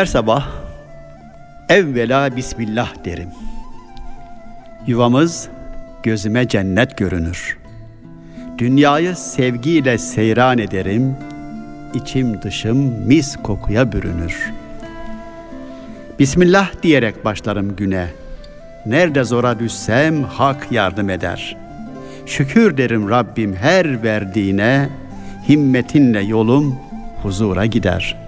[0.00, 0.46] Her sabah
[1.68, 3.28] evvela Bismillah derim.
[4.86, 5.48] Yuvamız
[6.02, 7.58] gözüme cennet görünür.
[8.58, 11.16] Dünyayı sevgiyle seyran ederim.
[11.94, 14.52] İçim dışım mis kokuya bürünür.
[16.18, 18.06] Bismillah diyerek başlarım güne.
[18.86, 21.56] Nerede zora düşsem hak yardım eder.
[22.26, 24.88] Şükür derim Rabbim her verdiğine.
[25.48, 26.78] Himmetinle yolum
[27.22, 28.19] huzura gider.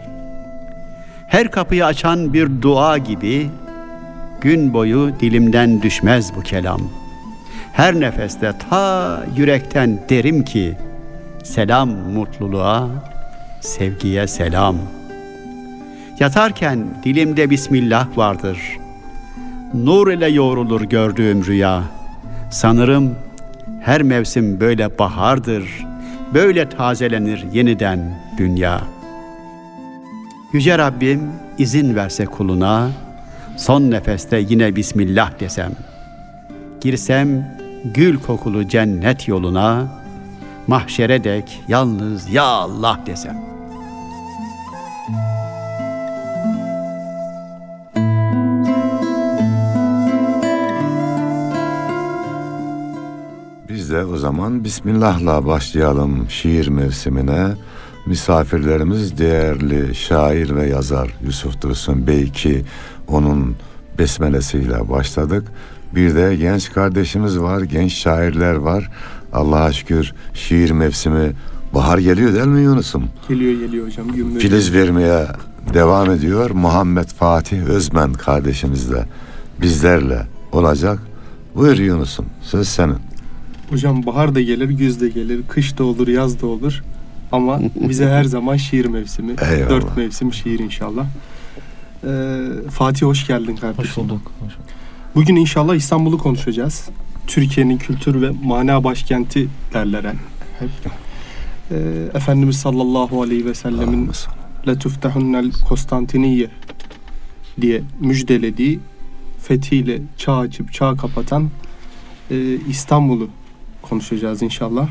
[1.33, 3.51] Her kapıyı açan bir dua gibi
[4.41, 6.81] gün boyu dilimden düşmez bu kelam.
[7.73, 10.77] Her nefeste ta yürekten derim ki
[11.45, 12.89] selam mutluluğa,
[13.61, 14.77] sevgiye selam.
[16.21, 18.59] Yatarken dilimde bismillah vardır.
[19.75, 21.83] Nur ile yoğrulur gördüğüm rüya.
[22.51, 23.15] Sanırım
[23.81, 25.65] her mevsim böyle bahardır.
[26.35, 28.01] Böyle tazelenir yeniden
[28.39, 28.81] dünya.
[30.53, 31.21] Yüce Rabbim
[31.59, 32.91] izin verse kuluna,
[33.57, 35.73] son nefeste yine Bismillah desem.
[36.81, 37.59] Girsem
[37.95, 39.87] gül kokulu cennet yoluna,
[40.67, 43.37] mahşere dek yalnız Ya Allah desem.
[53.69, 57.47] Biz de o zaman Bismillah'la başlayalım şiir mevsimine.
[58.07, 62.65] Misafirlerimiz değerli şair ve yazar Yusuf Dursun Bey ki
[63.09, 63.57] onun
[63.99, 65.45] besmelesiyle başladık.
[65.95, 68.91] Bir de genç kardeşimiz var, genç şairler var.
[69.33, 71.33] Allah'a şükür şiir mevsimi
[71.75, 73.05] bahar geliyor değil mi Yunus'um?
[73.29, 74.13] Geliyor geliyor hocam.
[74.13, 74.41] Gümbür.
[74.41, 75.27] Filiz vermeye
[75.75, 76.51] devam ediyor.
[76.51, 79.05] Muhammed Fatih Özmen kardeşimiz de
[79.61, 80.99] bizlerle olacak.
[81.55, 82.97] Buyur Yunus'um söz senin.
[83.71, 86.83] Hocam bahar da gelir, güz de gelir, kış da olur, yaz da olur.
[87.33, 89.35] Ama bize her zaman şiir mevsimi.
[89.51, 89.71] Eyvallah.
[89.71, 91.07] Dört mevsim şiir inşallah.
[92.05, 93.85] Ee, Fatih hoş geldin kardeşim.
[93.85, 94.33] Hoş bulduk.
[94.41, 94.71] Hoş bulduk.
[95.15, 96.89] Bugün inşallah İstanbul'u konuşacağız.
[97.27, 100.05] Türkiye'nin kültür ve mana başkenti derler
[100.59, 100.71] hep.
[101.71, 101.77] Ee,
[102.15, 104.11] Efendimiz sallallahu aleyhi ve sellemin.
[104.67, 106.49] Letuftehunnel Konstantiniye
[107.61, 108.81] diye müjdelediği
[109.43, 111.51] fethiyle çağ açıp çağ kapatan
[112.31, 113.29] e, İstanbul'u
[113.83, 114.89] konuşacağız inşallah.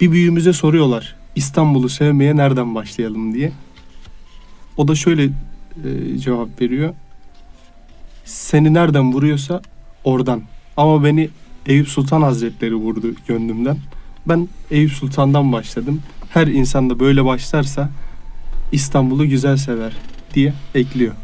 [0.00, 3.52] Bir büyüğümüze soruyorlar İstanbul'u sevmeye nereden başlayalım diye.
[4.76, 6.94] O da şöyle e, cevap veriyor.
[8.24, 9.62] Seni nereden vuruyorsa
[10.04, 10.42] oradan.
[10.76, 11.30] Ama beni
[11.66, 13.76] Eyüp Sultan Hazretleri vurdu gönlümden.
[14.28, 16.02] Ben Eyüp Sultan'dan başladım.
[16.30, 17.90] Her insan da böyle başlarsa
[18.72, 19.96] İstanbul'u güzel sever
[20.34, 21.14] diye ekliyor.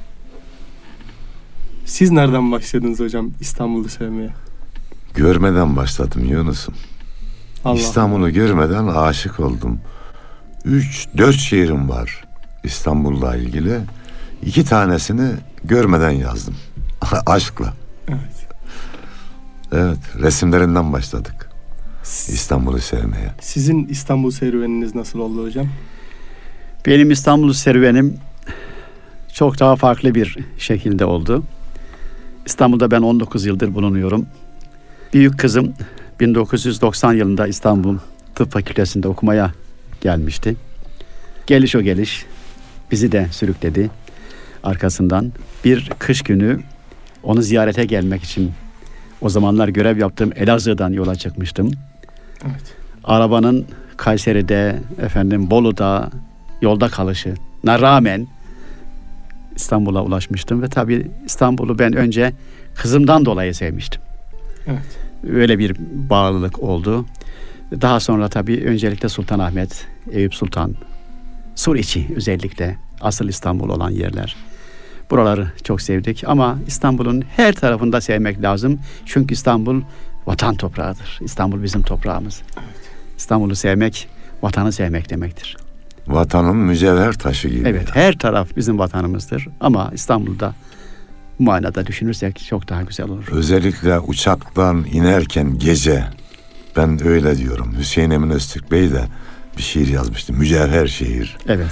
[1.85, 4.31] Siz nereden başladınız hocam İstanbul'u sevmeye?
[5.15, 6.75] Görmeden başladım Yunus'um.
[7.65, 7.79] Allah.
[7.79, 9.81] İstanbul'u görmeden aşık oldum.
[10.65, 12.25] Üç, dört şiirim var
[12.65, 13.81] İstanbul'la ilgili.
[14.43, 15.31] İki tanesini
[15.65, 16.55] görmeden yazdım.
[17.27, 17.73] Aşkla.
[18.09, 18.47] Evet.
[19.73, 21.49] Evet, resimlerinden başladık
[22.29, 23.31] İstanbul'u sevmeye.
[23.41, 25.67] Sizin İstanbul serüveniniz nasıl oldu hocam?
[26.87, 28.19] Benim İstanbul serüvenim
[29.33, 31.45] çok daha farklı bir şekilde oldu.
[32.47, 34.27] İstanbul'da ben 19 yıldır bulunuyorum.
[35.13, 35.75] Büyük kızım
[36.21, 37.99] 1990 yılında İstanbul
[38.35, 39.53] Tıp Fakültesi'nde okumaya
[40.01, 40.57] gelmişti.
[41.47, 42.27] Geliş o geliş
[42.91, 43.91] bizi de sürükledi
[44.65, 45.33] arkasından.
[45.65, 46.61] Bir kış günü
[47.23, 48.53] onu ziyarete gelmek için
[49.21, 51.71] o zamanlar görev yaptığım Elazığ'dan yola çıkmıştım.
[52.45, 52.75] Evet.
[53.05, 56.11] Arabanın Kayseri'de, efendim Bolu'da
[56.63, 58.27] yolda kalışına rağmen
[59.57, 62.33] İstanbul'a ulaşmıştım ve tabii İstanbul'u ben önce
[62.75, 64.03] kızımdan dolayı sevmiştim.
[64.67, 65.02] Evet.
[65.31, 65.77] Öyle bir
[66.11, 67.07] bağlılık oldu.
[67.81, 70.75] Daha sonra tabii öncelikle Sultanahmet, Eyüp Sultan,
[71.55, 74.37] Suriçi özellikle asıl İstanbul olan yerler.
[75.11, 78.79] Buraları çok sevdik ama İstanbul'un her tarafında sevmek lazım.
[79.07, 79.83] Çünkü İstanbul
[80.27, 81.19] vatan toprağıdır.
[81.23, 82.43] İstanbul bizim toprağımız.
[83.17, 84.09] İstanbul'u sevmek,
[84.43, 85.57] vatanı sevmek demektir.
[86.07, 87.69] Vatanın mücevher taşı gibi.
[87.69, 89.49] Evet, her taraf bizim vatanımızdır.
[89.61, 90.55] Ama İstanbul'da
[91.39, 93.25] bu manada düşünürsek çok daha güzel olur.
[93.31, 96.05] Özellikle uçaktan inerken gece
[96.77, 97.75] ben öyle diyorum.
[97.79, 99.05] Hüseyin Emin Öztürk Bey de
[99.57, 100.33] bir şiir yazmıştı.
[100.33, 101.37] Mücevher şehir.
[101.49, 101.71] Evet,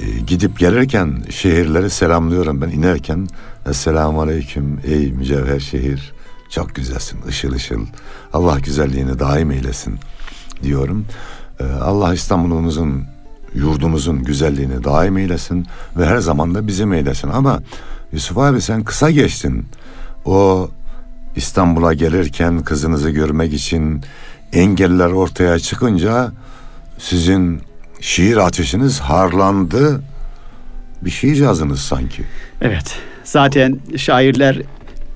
[0.00, 3.28] Ee, gidip gelirken şehirleri selamlıyorum ben inerken.
[3.70, 6.12] Esselamu Aleyküm ey mücevher şehir.
[6.50, 7.86] Çok güzelsin ışıl ışıl.
[8.32, 9.98] Allah güzelliğini daim eylesin
[10.62, 11.06] diyorum.
[11.60, 13.04] Ee, Allah İstanbul'umuzun
[13.54, 15.66] yurdumuzun güzelliğini daim eylesin
[15.96, 17.28] ve her zaman da bizim eylesin.
[17.28, 17.60] Ama
[18.16, 19.66] Yusuf abi sen kısa geçtin.
[20.24, 20.68] O
[21.36, 24.00] İstanbul'a gelirken kızınızı görmek için
[24.52, 26.32] engeller ortaya çıkınca
[26.98, 27.60] sizin
[28.00, 30.02] şiir ateşiniz harlandı
[31.02, 32.22] bir şiir yazdınız sanki.
[32.60, 32.98] Evet.
[33.24, 34.62] Zaten şairler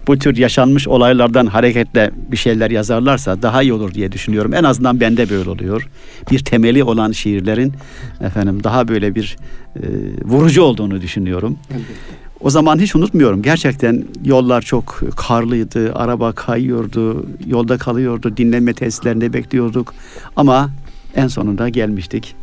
[0.07, 4.55] bu tür yaşanmış olaylardan hareketle bir şeyler yazarlarsa daha iyi olur diye düşünüyorum.
[4.55, 5.89] En azından bende böyle oluyor.
[6.31, 7.75] Bir temeli olan şiirlerin
[8.21, 9.37] efendim daha böyle bir
[9.77, 9.81] e,
[10.25, 11.59] vurucu olduğunu düşünüyorum.
[11.71, 12.21] Elbette.
[12.41, 13.43] O zaman hiç unutmuyorum.
[13.43, 15.95] Gerçekten yollar çok karlıydı.
[15.95, 17.27] Araba kayıyordu.
[17.47, 18.37] Yolda kalıyordu.
[18.37, 19.95] Dinlenme tesislerinde bekliyorduk.
[20.37, 20.71] Ama
[21.15, 22.35] en sonunda gelmiştik.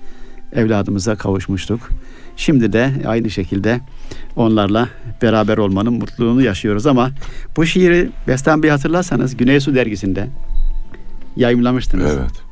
[0.53, 1.89] Evladımıza kavuşmuştuk.
[2.37, 3.79] Şimdi de aynı şekilde
[4.35, 4.89] onlarla
[5.21, 7.11] beraber olmanın mutluluğunu yaşıyoruz ama
[7.57, 10.27] bu şiiri Bestan Bey hatırlarsanız Güney Su dergisinde
[11.35, 12.11] yayımlamıştınız.
[12.19, 12.46] Evet.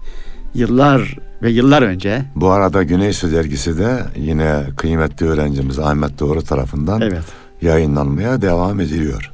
[0.55, 2.21] Yıllar ve yıllar önce.
[2.35, 7.23] Bu arada Güney Su dergisi de yine kıymetli öğrencimiz Ahmet Doğru tarafından Evet.
[7.61, 9.31] yayınlanmaya devam ediliyor.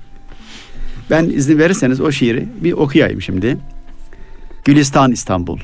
[1.09, 3.57] Ben izin verirseniz o şiiri bir okuyayım şimdi.
[4.65, 5.59] Gülistan İstanbul.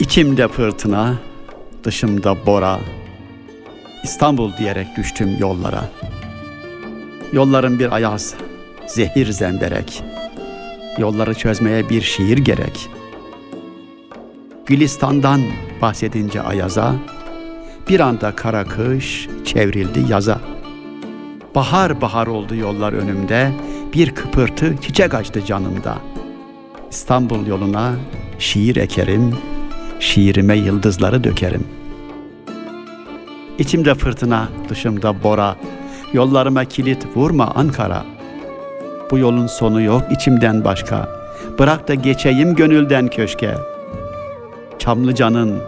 [0.00, 1.14] İçimde fırtına,
[1.84, 2.80] dışımda bora.
[4.08, 5.84] İstanbul diyerek düştüm yollara.
[7.32, 8.34] Yolların bir ayaz,
[8.86, 10.02] zehir zemberek.
[10.98, 12.98] Yolları çözmeye bir şiir gerek.''
[14.68, 15.40] Gülistan'dan
[15.82, 16.94] bahsedince Ayaz'a,
[17.88, 20.40] bir anda kara kış çevrildi yaza.
[21.54, 23.52] Bahar bahar oldu yollar önümde,
[23.94, 25.98] bir kıpırtı çiçek açtı canımda.
[26.90, 27.94] İstanbul yoluna
[28.38, 29.34] şiir ekerim,
[30.00, 31.66] şiirime yıldızları dökerim.
[33.58, 35.56] İçimde fırtına, dışımda bora,
[36.12, 38.04] yollarıma kilit vurma Ankara.
[39.10, 41.08] Bu yolun sonu yok içimden başka,
[41.58, 43.78] bırak da geçeyim gönülden köşke.''
[44.78, 45.58] Çamlıca'nın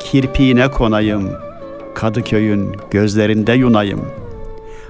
[0.00, 1.30] kirpiğine konayım,
[1.94, 4.00] Kadıköy'ün gözlerinde yunayım.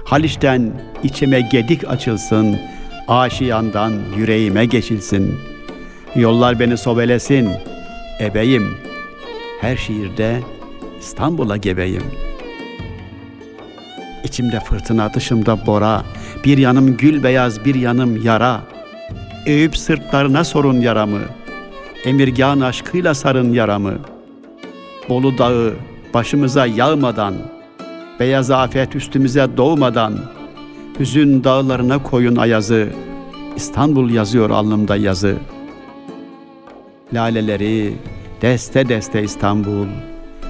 [0.03, 2.59] Haliç'ten içime gedik açılsın,
[3.07, 5.35] aşiyandan yüreğime geçilsin.
[6.15, 7.49] Yollar beni sobelesin,
[8.21, 8.77] ebeyim.
[9.61, 10.39] Her şiirde
[10.99, 12.03] İstanbul'a gebeyim.
[14.23, 16.03] İçimde fırtına, dışımda bora,
[16.45, 18.61] bir yanım gül beyaz, bir yanım yara.
[19.45, 21.19] Eğip sırtlarına sorun yaramı,
[22.05, 23.93] emirgan aşkıyla sarın yaramı.
[25.09, 25.73] Bolu dağı
[26.13, 27.33] başımıza yağmadan,
[28.19, 30.19] beyaz afet üstümüze doğmadan,
[30.99, 32.87] hüzün dağlarına koyun ayazı,
[33.55, 35.35] İstanbul yazıyor alnımda yazı.
[37.13, 37.93] Laleleri
[38.41, 39.87] deste deste İstanbul,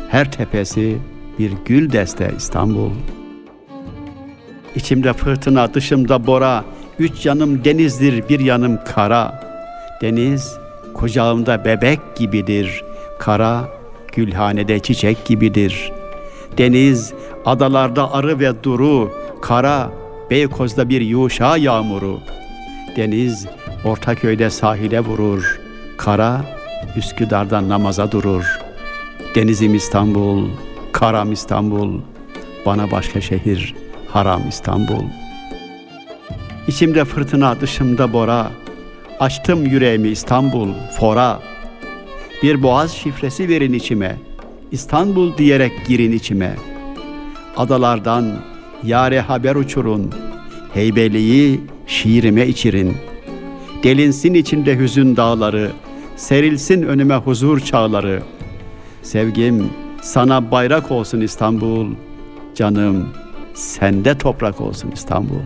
[0.09, 0.97] her tepesi
[1.39, 2.91] bir gül deste İstanbul.
[4.75, 6.63] İçimde fırtına, dışımda bora,
[6.99, 9.43] üç yanım denizdir, bir yanım kara.
[10.01, 10.57] Deniz
[10.93, 12.83] kucağımda bebek gibidir.
[13.19, 13.69] Kara,
[14.15, 15.91] gülhanede çiçek gibidir.
[16.57, 17.13] Deniz,
[17.45, 19.11] adalarda arı ve duru.
[19.41, 19.91] Kara,
[20.29, 22.19] Beykoz'da bir yuşa yağmuru.
[22.95, 23.47] Deniz,
[23.85, 25.59] Ortaköy'de sahile vurur.
[25.97, 26.41] Kara,
[26.95, 28.59] Üsküdar'da namaza durur.
[29.35, 30.49] Denizim İstanbul,
[30.91, 32.01] karam İstanbul.
[32.65, 33.75] Bana başka şehir,
[34.13, 35.03] haram İstanbul.
[36.67, 38.51] İçimde fırtına, dışımda bora.
[39.19, 41.39] Açtım yüreğimi İstanbul, fora.
[42.43, 44.17] Bir boğaz şifresi verin içime.
[44.71, 46.55] İstanbul diyerek girin içime.
[47.57, 48.35] Adalardan
[48.83, 50.11] yare haber uçurun.
[50.73, 52.97] Heybeliği şiirime içirin.
[53.83, 55.71] Delinsin içinde hüzün dağları.
[56.15, 58.23] Serilsin önüme huzur çağları.
[59.01, 59.69] Sevgim
[60.01, 61.87] sana bayrak olsun İstanbul.
[62.55, 63.07] Canım
[63.61, 65.39] sende toprak olsun İstanbul.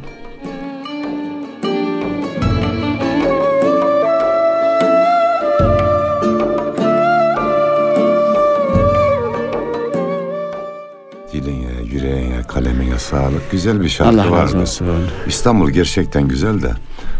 [11.34, 13.52] Diline, yüreğine, kalemine sağlık.
[13.52, 14.62] Güzel bir şarkı Allah vardı.
[14.62, 14.88] olsun.
[15.28, 16.72] İstanbul gerçekten güzel de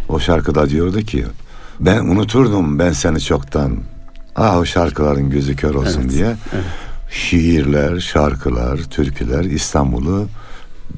[0.10, 1.26] o şarkıda diyordu ki
[1.80, 3.78] ben unuturdum ben seni çoktan.
[4.36, 6.26] Ah o şarkıların gözü kör olsun Evet, diye.
[6.26, 6.64] evet.
[7.10, 10.28] Şiirler, şarkılar, türküler İstanbul'u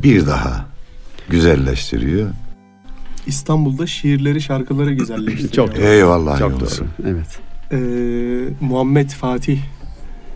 [0.04, 0.66] bir daha
[1.30, 2.30] güzelleştiriyor.
[3.28, 5.52] İstanbul'da şiirleri, şarkıları güzelleştiriyor.
[5.52, 6.88] Çok Eyvallah Çok doğru.
[7.06, 7.40] Evet.
[7.72, 7.78] Ee,
[8.62, 9.60] Muhammed Fatih,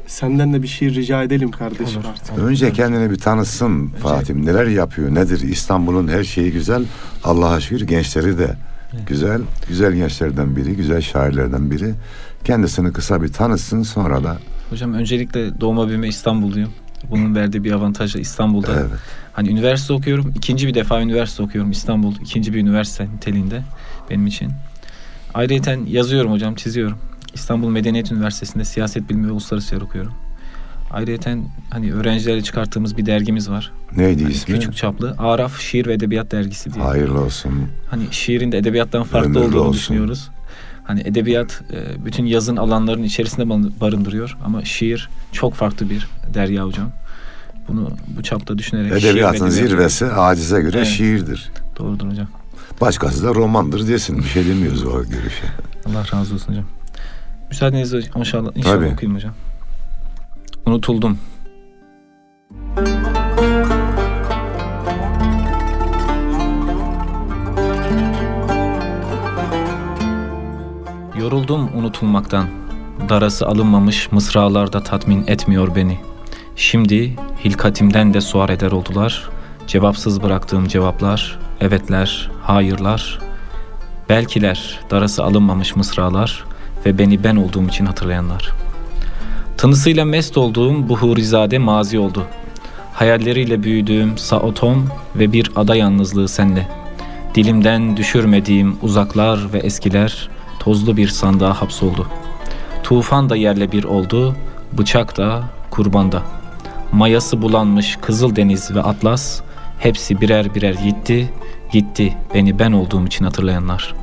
[0.07, 2.37] senden de bir şiir rica edelim kardeşim artık.
[2.37, 4.35] Önce kendini bir tanısın Fatih.
[4.35, 5.41] Neler yapıyor, nedir?
[5.41, 6.83] İstanbul'un her şeyi güzel.
[7.23, 8.55] Allah'a şükür gençleri de
[9.07, 9.41] güzel.
[9.67, 11.93] Güzel gençlerden biri, güzel şairlerden biri.
[12.43, 14.37] Kendisini kısa bir tanısın sonra da
[14.69, 16.69] Hocam öncelikle doğma büyüme İstanbulluyum.
[17.09, 18.71] Bunun verdiği bir avantajı İstanbul'da.
[18.79, 18.99] evet.
[19.33, 20.33] Hani üniversite okuyorum.
[20.37, 22.15] ikinci bir defa üniversite okuyorum İstanbul.
[22.21, 23.61] ikinci bir üniversite niteliğinde
[24.09, 24.51] benim için.
[25.33, 26.97] Ayrıca yazıyorum hocam, çiziyorum.
[27.33, 30.13] İstanbul Medeniyet Üniversitesi'nde siyaset bilimi ve uluslararası okuyorum.
[30.91, 31.37] Ayrıca
[31.69, 33.71] hani öğrencilerle çıkarttığımız bir dergimiz var.
[33.97, 34.55] Neydi Hani ismi?
[34.55, 36.83] küçük çaplı Araf Şiir ve Edebiyat Dergisi diye.
[36.85, 37.51] Hayırlı olsun.
[37.89, 39.73] Hani şiirin de edebiyattan farklı Ömürlü olduğunu olsun.
[39.73, 40.29] düşünüyoruz.
[40.83, 46.65] Hani edebiyat e, bütün yazın alanların içerisinde barın- barındırıyor ama şiir çok farklı bir derya
[46.65, 46.89] hocam.
[47.67, 50.87] Bunu bu çapta düşünerek şiir Edebiyatın edebiyat- zirvesi acize göre Evet.
[50.87, 51.51] şiirdir.
[51.77, 52.27] Doğrudur hocam.
[52.81, 54.17] Başkası da romandır diyesin.
[54.17, 55.43] Bir şey demiyoruz o görüşe.
[55.85, 56.65] Allah razı olsun hocam.
[57.49, 58.93] Müsaadenizle inşallah, inşallah Tabii.
[58.93, 59.33] okuyayım hocam.
[60.65, 61.17] Unutuldum.
[71.21, 72.47] Yoruldum unutulmaktan.
[73.09, 75.99] Darası alınmamış mısralarda tatmin etmiyor beni.
[76.55, 79.29] Şimdi hilkatimden de suar eder oldular.
[79.67, 83.19] Cevapsız bıraktığım cevaplar, evetler, hayırlar,
[84.09, 86.43] Belkiler, darası alınmamış mısralar
[86.85, 88.51] ve beni ben olduğum için hatırlayanlar.
[89.57, 92.23] Tınısıyla mest olduğum bu hurizade mazi oldu.
[92.93, 96.67] Hayalleriyle büyüdüğüm Saotom ve bir ada yalnızlığı senle.
[97.35, 100.29] Dilimden düşürmediğim uzaklar ve eskiler
[100.61, 102.07] tozlu bir sandığa hapsoldu.
[102.83, 104.35] Tufan da yerle bir oldu,
[104.73, 106.21] bıçak da, kurban da.
[106.91, 109.41] Mayası bulanmış Kızıl Deniz ve Atlas
[109.79, 111.29] hepsi birer birer gitti,
[111.71, 113.95] gitti beni ben olduğum için hatırlayanlar.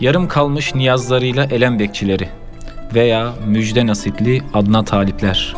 [0.00, 2.28] Yarım kalmış niyazlarıyla elem bekçileri
[2.94, 5.56] veya müjde nasipli adna talipler.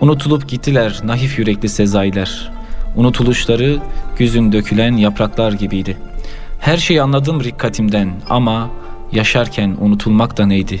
[0.00, 2.52] Unutulup gittiler nahif yürekli sezailer.
[2.96, 3.78] Unutuluşları
[4.18, 5.96] güzün dökülen yapraklar gibiydi.
[6.66, 8.70] Her şeyi anladım rikkatimden ama
[9.12, 10.80] yaşarken unutulmak da neydi?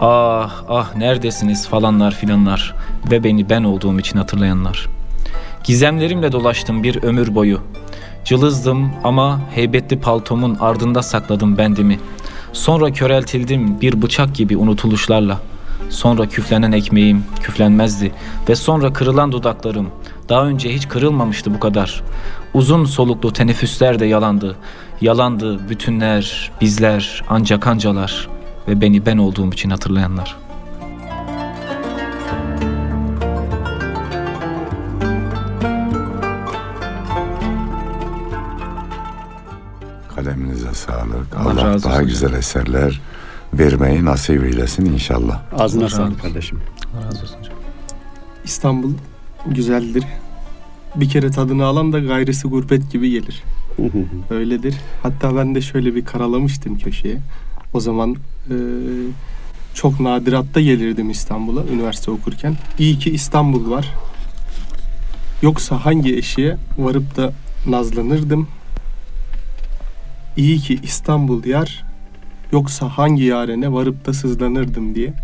[0.00, 2.74] Ah ah neredesiniz falanlar filanlar
[3.10, 4.88] ve beni ben olduğum için hatırlayanlar.
[5.64, 7.60] Gizemlerimle dolaştım bir ömür boyu.
[8.24, 11.98] Cılızdım ama heybetli paltomun ardında sakladım bendimi.
[12.52, 15.40] Sonra köreltildim bir bıçak gibi unutuluşlarla.
[15.90, 18.12] Sonra küflenen ekmeğim küflenmezdi
[18.48, 19.90] ve sonra kırılan dudaklarım
[20.28, 22.02] daha önce hiç kırılmamıştı bu kadar.
[22.54, 24.56] Uzun soluklu teneffüsler de yalandı.
[25.00, 28.28] Yalandı bütünler, bizler, ancak ancalar
[28.68, 30.36] ve beni ben olduğum için hatırlayanlar.
[40.16, 41.36] Kaleminize sağlık.
[41.36, 42.06] Allah Allah, daha olsun.
[42.06, 43.00] güzel eserler
[43.54, 45.40] vermeyi nasip eylesin inşallah.
[45.58, 46.60] Ağzına sağlık kardeşim.
[46.94, 47.54] Allah razı olsun hocam.
[48.44, 48.92] İstanbul
[49.46, 50.04] güzeldir.
[50.96, 53.42] Bir kere tadını alan da gayrısı gurbet gibi gelir.
[54.30, 54.74] Öyledir.
[55.02, 57.18] Hatta ben de şöyle bir karalamıştım köşeye.
[57.74, 58.16] O zaman
[58.50, 58.54] e,
[59.74, 62.56] çok nadiratta gelirdim İstanbul'a üniversite okurken.
[62.78, 63.94] İyi ki İstanbul var.
[65.42, 67.32] Yoksa hangi eşiğe varıp da
[67.66, 68.48] nazlanırdım.
[70.36, 71.84] İyi ki İstanbul yar.
[72.52, 75.14] Yoksa hangi yarene varıp da sızlanırdım diye.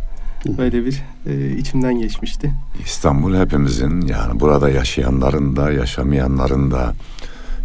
[0.47, 2.52] Böyle bir e, içimden geçmişti.
[2.85, 6.95] İstanbul hepimizin yani burada yaşayanların da yaşamayanların da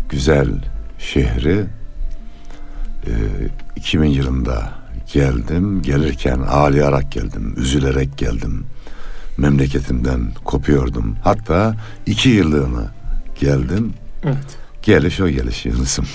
[0.09, 0.47] güzel
[0.99, 1.65] şehri.
[3.07, 3.11] Ee,
[3.75, 4.71] 2000 yılında
[5.13, 5.81] geldim.
[5.81, 7.53] Gelirken ağlayarak geldim.
[7.57, 8.63] Üzülerek geldim.
[9.37, 11.15] Memleketimden kopuyordum.
[11.23, 11.75] Hatta
[12.05, 12.91] iki yıllığına
[13.39, 13.93] geldim.
[14.23, 14.57] Evet.
[14.83, 16.05] Geliş o geliş Yunus'um.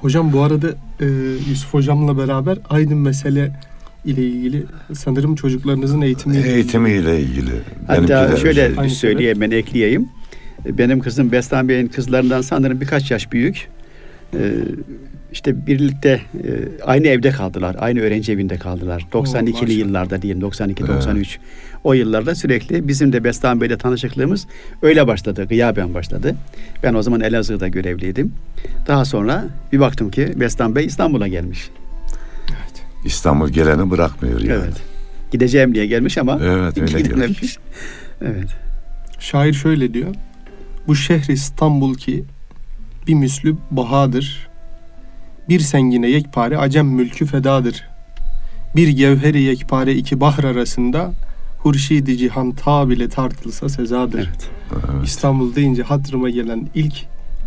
[0.00, 0.68] Hocam bu arada
[1.00, 1.06] e,
[1.48, 3.60] Yusuf hocamla beraber aynı mesele
[4.04, 6.54] ile ilgili sanırım çocuklarınızın eğitimiyle ilgili.
[6.54, 7.50] Eğitimiyle ilgili.
[7.86, 8.78] Hatta şöyle özel.
[8.78, 10.08] Aynı söyleyeyim ben ekleyeyim.
[10.66, 13.68] Benim kızım Bestan Bey'in kızlarından sanırım birkaç yaş büyük.
[14.34, 14.52] Ee,
[15.32, 16.50] işte birlikte e,
[16.84, 17.76] aynı evde kaldılar.
[17.78, 19.06] Aynı öğrenci evinde kaldılar.
[19.12, 19.76] 92'li maşallah.
[19.76, 21.36] yıllarda diyelim 92-93.
[21.84, 24.46] O yıllarda sürekli bizim de Bestan Bey'le tanışıklığımız
[24.82, 25.46] öyle başladı.
[25.48, 26.36] Gıyaben başladı.
[26.82, 28.32] Ben o zaman Elazığ'da görevliydim.
[28.86, 31.70] Daha sonra bir baktım ki Bestan Bey İstanbul'a gelmiş.
[33.04, 34.62] İstanbul geleni bırakmıyor yani.
[34.64, 34.82] Evet.
[35.32, 37.58] Gideceğim diye gelmiş ama Evet, öyle gidememiş.
[38.20, 38.48] Evet.
[39.18, 40.14] Şair şöyle diyor.
[40.86, 42.24] Bu şehri İstanbul ki
[43.06, 44.48] bir müslü bahadır.
[45.48, 47.88] Bir sengine yekpare acem mülkü fedadır.
[48.76, 51.12] Bir gevheri yekpare iki bahr arasında
[51.58, 54.18] hurşidi cihan ta bile tartılsa sezadır.
[54.18, 54.50] Evet.
[54.72, 55.06] Evet.
[55.08, 56.94] İstanbul deyince hatırıma gelen ilk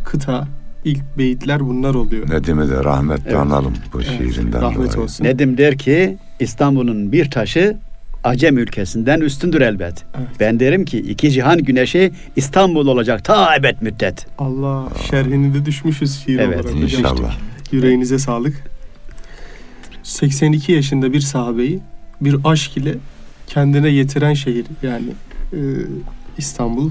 [0.06, 0.48] kıta,
[0.86, 2.30] ilk beyitler bunlar oluyor.
[2.30, 3.36] Nedim'i de rahmetle Evet.
[3.36, 5.02] analım bu Evet, şiirinden rahmet dolayı.
[5.02, 5.24] olsun.
[5.24, 7.78] Nedim der ki İstanbul'un bir taşı
[8.24, 10.06] Acem ülkesinden üstündür elbet.
[10.18, 10.28] Evet.
[10.40, 14.28] Ben derim ki iki cihan güneşi İstanbul olacak ta ebed müddet.
[14.38, 16.82] Allah şerhini de düşmüşüz şiir Evet, olarak.
[16.82, 17.36] İnşallah.
[17.72, 18.64] Yüreğinize sağlık.
[20.04, 21.80] 82 yaşında bir sahabeyi
[22.22, 22.96] bir aşk ile
[23.48, 25.08] kendine yetiren şehir yani
[25.54, 25.60] e,
[26.38, 26.90] İstanbul.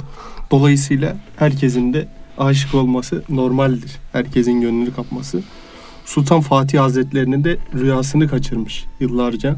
[0.51, 2.07] Dolayısıyla herkesin de
[2.39, 3.99] aşık olması normaldir.
[4.13, 5.43] Herkesin gönlünü kapması.
[6.05, 9.57] Sultan Fatih Hazretlerinin de rüyasını kaçırmış yıllarca.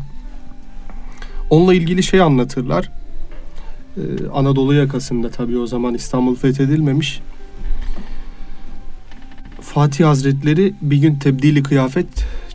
[1.50, 2.90] Onunla ilgili şey anlatırlar.
[3.96, 4.00] Ee,
[4.34, 7.20] Anadolu yakasında tabii o zaman İstanbul fethedilmemiş.
[9.60, 12.06] Fatih Hazretleri bir gün tebdili kıyafet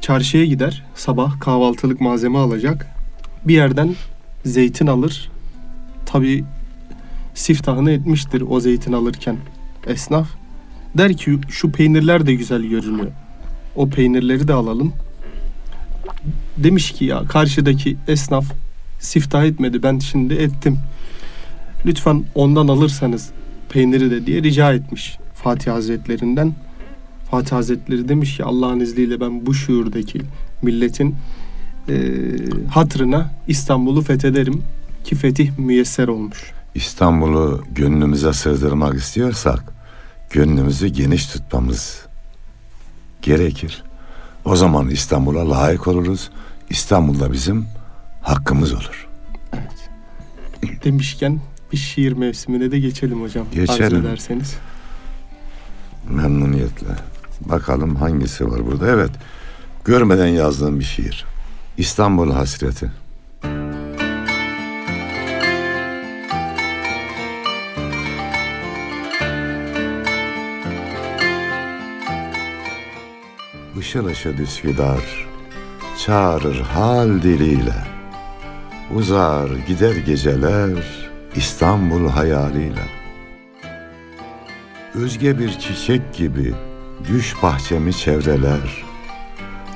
[0.01, 0.84] çarşıya gider.
[0.96, 2.88] Sabah kahvaltılık malzeme alacak.
[3.46, 3.96] Bir yerden
[4.46, 5.32] zeytin alır.
[6.06, 6.44] Tabii
[7.34, 9.38] siftahını etmiştir o zeytin alırken
[9.88, 10.28] esnaf.
[10.98, 13.12] Der ki şu peynirler de güzel görünüyor.
[13.76, 14.94] O peynirleri de alalım.
[16.58, 18.46] Demiş ki ya karşıdaki esnaf
[19.00, 20.80] siftah etmedi ben şimdi ettim.
[21.86, 23.30] Lütfen ondan alırsanız
[23.70, 26.54] peyniri de diye rica etmiş Fatih Hazretlerinden.
[27.32, 30.22] Fatih Hazretleri demiş ki Allah'ın izniyle ben bu şuurdaki
[30.62, 31.16] milletin
[31.90, 32.32] eee
[32.70, 34.64] hatırına İstanbul'u fethederim
[35.04, 36.52] ki fetih müyesser olmuş.
[36.76, 39.71] İstanbul'u gönlümüze sığdırmak istiyorsak
[40.32, 42.06] gönlümüzü geniş tutmamız
[43.22, 43.84] gerekir.
[44.46, 46.30] O zaman İstanbul'a layık oluruz.
[46.70, 47.68] İstanbul'da bizim
[48.22, 49.08] hakkımız olur.
[50.84, 51.40] Demişken
[51.72, 53.46] bir şiir mevsimine de geçelim hocam.
[53.52, 53.84] Geçelim.
[53.84, 54.56] Arzu ederseniz.
[56.10, 56.88] Memnuniyetle.
[57.42, 58.88] Bakalım hangisi var burada.
[58.88, 59.12] Evet.
[59.86, 61.26] Görmeden yazdığım bir şiir.
[61.78, 62.92] İstanbul hasreti.
[73.92, 75.28] Işıl ışıl Üsküdar
[76.06, 77.76] çağırır hal diliyle.
[78.96, 80.70] Uzar gider geceler
[81.36, 82.84] İstanbul hayaliyle.
[84.96, 86.54] Özge bir çiçek gibi
[87.08, 88.84] düş bahçemi çevreler.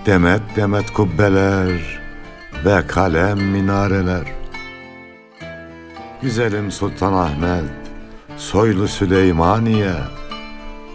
[0.06, 2.00] Demet demet kubbeler
[2.66, 4.26] ve kalem minareler.
[6.22, 7.64] Güzelim Sultan Ahmet,
[8.38, 9.94] soylu Süleymaniye,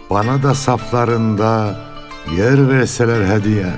[0.09, 1.75] bana da saflarında
[2.37, 3.73] yer verseler hediye.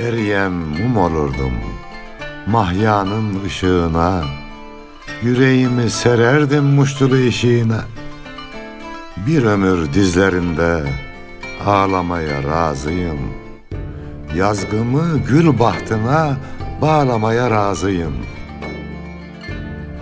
[0.00, 1.52] Eriyen mum olurdum,
[2.46, 4.24] mahyanın ışığına,
[5.22, 7.80] Yüreğimi sererdim muştulu eşiğine.
[9.26, 10.82] Bir ömür dizlerinde
[11.66, 13.18] ağlamaya razıyım.
[14.36, 16.36] Yazgımı gül bahtına
[16.82, 18.14] bağlamaya razıyım.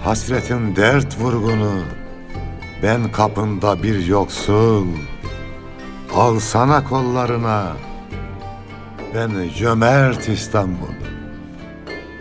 [0.05, 1.83] Hasretin dert vurgunu,
[2.83, 4.87] ben kapında bir yoksul.
[6.15, 7.73] Alsana kollarına,
[9.15, 10.95] beni cömert İstanbul.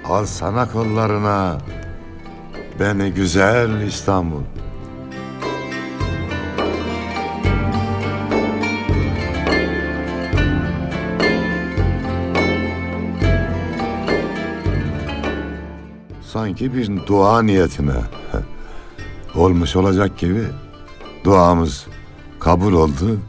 [0.06, 1.58] Alsana kollarına,
[2.80, 4.41] Beni güzel İstanbul.
[16.21, 17.91] Sanki bir dua niyetine
[19.36, 20.43] olmuş olacak gibi
[21.23, 21.86] duamız
[22.39, 23.19] kabul oldu.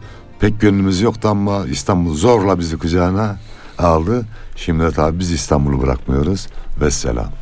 [0.41, 3.39] Pek gönlümüz yoktu ama İstanbul zorla bizi kucağına
[3.79, 4.27] aldı.
[4.57, 6.47] Şimdi de tabii biz İstanbul'u bırakmıyoruz.
[6.81, 7.33] Vesselam.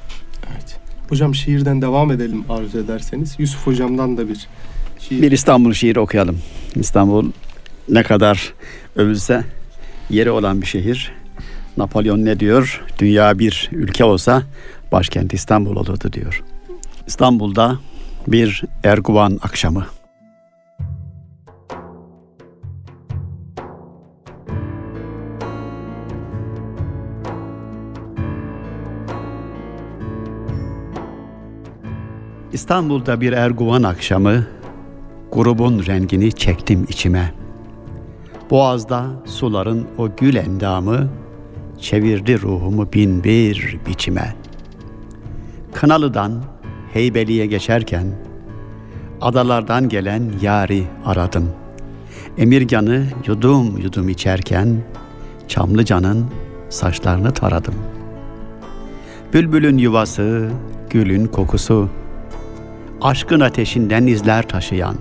[0.52, 0.80] Evet.
[1.08, 3.34] Hocam şiirden devam edelim arzu ederseniz.
[3.38, 4.46] Yusuf hocamdan da bir
[4.98, 5.22] şiir.
[5.22, 6.38] Bir İstanbul şiiri okuyalım.
[6.74, 7.32] İstanbul
[7.88, 8.54] ne kadar
[8.96, 9.44] övülse
[10.10, 11.12] yeri olan bir şehir.
[11.76, 12.84] Napolyon ne diyor?
[12.98, 14.42] Dünya bir ülke olsa
[14.92, 16.42] başkent İstanbul olurdu diyor.
[17.06, 17.78] İstanbul'da
[18.26, 19.86] bir Erguvan akşamı.
[32.58, 34.46] İstanbul'da bir Erguvan akşamı
[35.32, 37.34] grubun rengini çektim içime.
[38.50, 41.08] Boğazda suların o gül endamı
[41.80, 44.34] çevirdi ruhumu bin bir biçime.
[45.72, 46.42] Kınalı'dan
[46.92, 48.06] Heybeli'ye geçerken
[49.20, 51.50] adalardan gelen yari aradım.
[52.38, 54.82] Emirgan'ı yudum yudum içerken
[55.48, 56.26] Çamlıca'nın
[56.68, 57.74] saçlarını taradım.
[59.34, 60.50] Bülbülün yuvası,
[60.90, 61.88] gülün kokusu,
[63.02, 64.96] aşkın ateşinden izler taşıyan,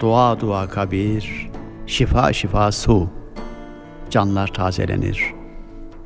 [0.00, 1.50] dua dua kabir,
[1.86, 3.08] şifa şifa su,
[4.10, 5.34] canlar tazelenir,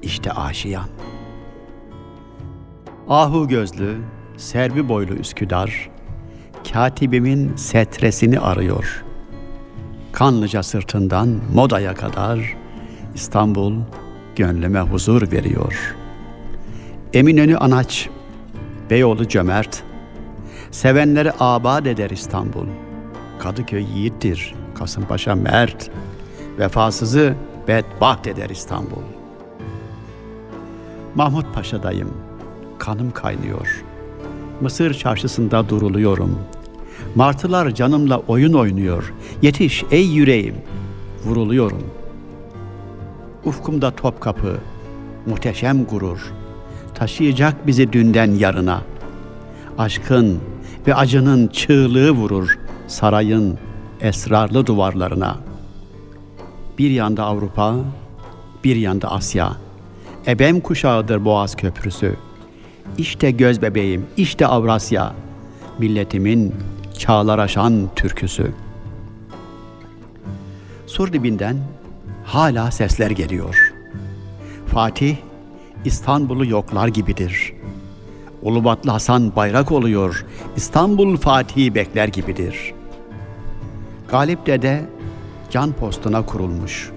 [0.02, 0.88] işte aşiyan.
[3.08, 3.96] Ahu gözlü,
[4.36, 5.90] servi boylu Üsküdar,
[6.72, 9.04] katibimin setresini arıyor.
[10.12, 12.56] Kanlıca sırtından Moda'ya kadar
[13.14, 13.74] İstanbul
[14.36, 15.96] gönlüme huzur veriyor.
[17.12, 18.08] Eminönü anaç,
[18.90, 19.84] Beyoğlu cömert,
[20.78, 22.66] Sevenleri abad eder İstanbul.
[23.38, 25.90] Kadıköy yiğittir, Kasımpaşa mert.
[26.58, 27.34] Vefasızı
[27.68, 29.02] bedbaht eder İstanbul.
[31.14, 32.10] Mahmut Paşa'dayım,
[32.78, 33.84] kanım kaynıyor.
[34.60, 36.38] Mısır çarşısında duruluyorum.
[37.14, 39.14] Martılar canımla oyun oynuyor.
[39.42, 40.56] Yetiş ey yüreğim,
[41.24, 41.84] vuruluyorum.
[43.44, 44.58] Ufkumda Topkapı,
[45.26, 46.32] muhteşem gurur.
[46.94, 48.82] taşıyacak bizi dünden yarına.
[49.78, 50.40] Aşkın
[50.88, 53.58] ve acının çığlığı vurur sarayın
[54.00, 55.36] esrarlı duvarlarına.
[56.78, 57.74] Bir yanda Avrupa,
[58.64, 59.56] bir yanda Asya.
[60.26, 62.16] Ebem kuşağıdır Boğaz Köprüsü.
[62.98, 65.14] İşte göz bebeğim, işte Avrasya.
[65.78, 66.54] Milletimin
[66.98, 68.52] çağlar aşan türküsü.
[70.86, 71.56] Sur dibinden
[72.24, 73.74] hala sesler geliyor.
[74.66, 75.16] Fatih
[75.84, 77.57] İstanbul'u yoklar gibidir.
[78.48, 80.26] Ulubatlı Hasan bayrak oluyor.
[80.56, 82.74] İstanbul Fatih'i bekler gibidir.
[84.10, 84.84] Galip Dede
[85.50, 86.90] can postuna kurulmuş.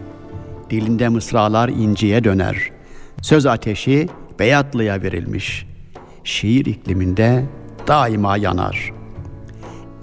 [0.70, 2.72] Dilinde mısralar inciye döner.
[3.22, 4.10] Söz ateşi
[4.40, 5.66] Beyatlı'ya verilmiş.
[6.24, 7.46] Şiir ikliminde
[7.88, 8.92] daima yanar.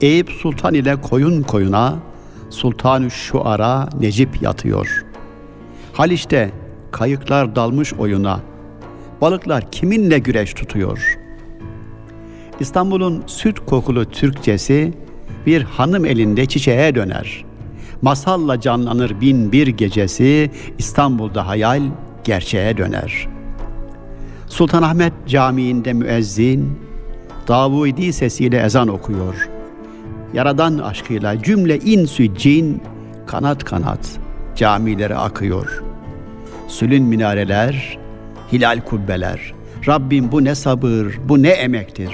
[0.00, 1.98] Eyüp Sultan ile koyun koyuna
[2.50, 5.04] Sultanü şu ara Necip yatıyor.
[5.92, 6.50] Haliç'te
[6.92, 8.40] kayıklar dalmış oyuna.
[9.20, 11.17] Balıklar kiminle güreş tutuyor?
[12.60, 14.94] İstanbul'un süt kokulu Türkçesi
[15.46, 17.44] bir hanım elinde çiçeğe döner.
[18.02, 21.82] Masalla canlanır bin bir gecesi, İstanbul'da hayal
[22.24, 23.28] gerçeğe döner.
[24.46, 26.78] Sultanahmet Camii'nde müezzin,
[27.48, 29.48] Davudi sesiyle ezan okuyor.
[30.34, 32.82] Yaradan aşkıyla cümle insü cin,
[33.26, 34.18] kanat kanat
[34.56, 35.82] camilere akıyor.
[36.68, 37.98] Sülün minareler,
[38.52, 39.52] hilal kubbeler.
[39.86, 42.10] Rabbim bu ne sabır, bu ne emektir.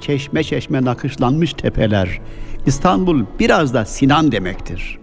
[0.00, 2.20] Çeşme çeşme nakışlanmış tepeler.
[2.66, 4.98] İstanbul biraz da Sinan demektir.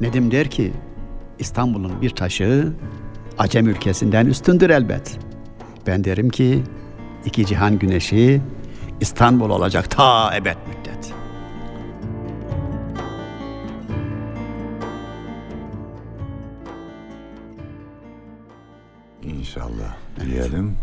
[0.00, 0.72] Nedim der ki,
[1.38, 2.72] İstanbul'un bir taşı
[3.38, 5.18] Acem ülkesinden üstündür elbet.
[5.86, 6.62] Ben derim ki
[7.24, 8.40] iki cihan güneşi
[9.00, 11.12] İstanbul olacak ta ebed müddet.
[19.22, 20.76] İnşallah diyelim.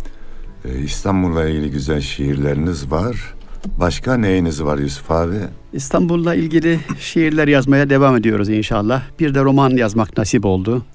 [0.66, 3.34] Ee, İstanbul'la ilgili güzel şiirleriniz var.
[3.80, 5.36] Başka neyiniz var Yusuf abi?
[5.74, 9.04] İstanbul'la ilgili şiirler yazmaya devam ediyoruz inşallah.
[9.20, 10.86] Bir de roman yazmak nasip oldu.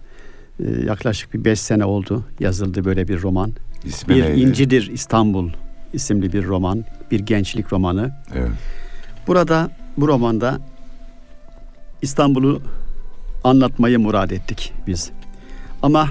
[0.61, 3.53] Ee, yaklaşık bir beş sene oldu yazıldı böyle bir roman.
[3.85, 4.41] İsmi bir neydi?
[4.41, 5.51] İncidir İstanbul
[5.93, 8.13] isimli bir roman, bir gençlik romanı.
[8.35, 8.51] Evet.
[9.27, 10.59] Burada bu romanda
[12.03, 12.63] İstanbul'u
[13.45, 15.11] anlatmayı murad ettik biz.
[15.83, 16.09] Ama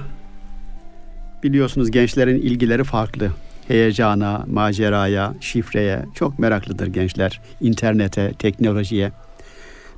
[1.44, 3.32] biliyorsunuz gençlerin ilgileri farklı.
[3.70, 7.42] Heyecana, maceraya, şifreye çok meraklıdır gençler.
[7.62, 9.12] İnternete, teknolojiye.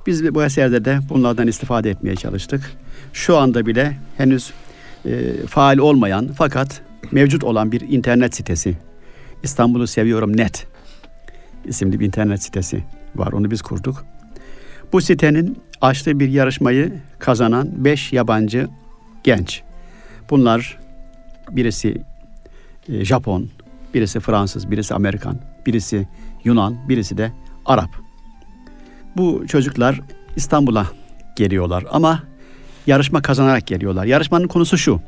[0.08, 2.72] Biz bu eserde de bunlardan istifade etmeye çalıştık.
[3.14, 4.54] Şu anda bile henüz
[5.06, 6.82] e, faal olmayan fakat
[7.12, 8.78] mevcut olan bir internet sitesi.
[9.44, 10.68] İstanbul'u seviyorum net
[11.66, 12.84] isimli bir internet sitesi
[13.16, 13.32] var.
[13.32, 14.06] Onu biz kurduk.
[14.94, 18.68] Bu sitenin açtığı bir yarışmayı kazanan beş yabancı
[19.24, 19.62] genç.
[20.30, 20.80] Bunlar
[21.52, 22.02] birisi
[22.90, 23.50] e, Japon,
[23.94, 26.08] birisi Fransız, birisi Amerikan, birisi
[26.44, 27.32] Yunan, birisi de
[27.66, 27.90] Arap.
[29.18, 30.02] Bu çocuklar
[30.36, 30.88] İstanbul'a
[31.36, 32.24] geliyorlar ama
[32.88, 34.06] yarışma kazanarak geliyorlar.
[34.06, 35.02] Yarışmanın konusu şu.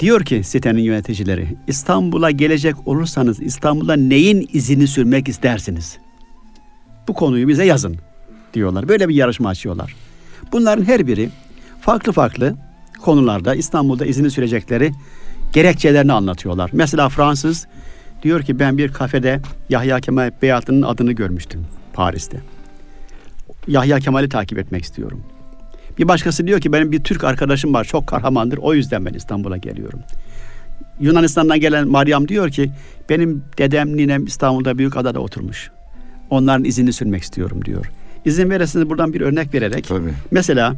[0.00, 5.98] Diyor ki sitenin yöneticileri, İstanbul'a gelecek olursanız İstanbul'da neyin izini sürmek istersiniz?
[7.08, 7.96] Bu konuyu bize yazın
[8.54, 8.88] diyorlar.
[8.88, 9.94] Böyle bir yarışma açıyorlar.
[10.52, 11.30] Bunların her biri
[11.80, 12.54] farklı farklı
[13.02, 14.92] konularda İstanbul'da izini sürecekleri
[15.52, 16.70] gerekçelerini anlatıyorlar.
[16.72, 17.66] Mesela Fransız
[18.22, 22.40] diyor ki ben bir kafede Yahya Kemal Beyatlı'nın adını görmüştüm Paris'te.
[23.68, 25.24] Yahya Kemal'i takip etmek istiyorum.
[25.98, 29.56] Bir başkası diyor ki benim bir Türk arkadaşım var çok kahramandır o yüzden ben İstanbul'a
[29.56, 30.00] geliyorum.
[31.00, 32.70] Yunanistan'dan gelen Meryem diyor ki
[33.08, 35.70] benim dedem ninem İstanbul'da büyük adada oturmuş.
[36.30, 37.86] Onların izini sürmek istiyorum diyor.
[38.24, 39.88] İzin verirseniz buradan bir örnek vererek.
[39.88, 40.12] Tabii.
[40.30, 40.76] Mesela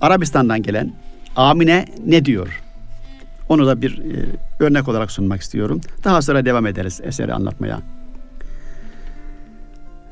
[0.00, 0.92] Arabistan'dan gelen
[1.36, 2.62] Amine ne diyor?
[3.48, 4.26] Onu da bir e,
[4.60, 5.80] örnek olarak sunmak istiyorum.
[6.04, 7.80] Daha sonra devam ederiz eseri anlatmaya.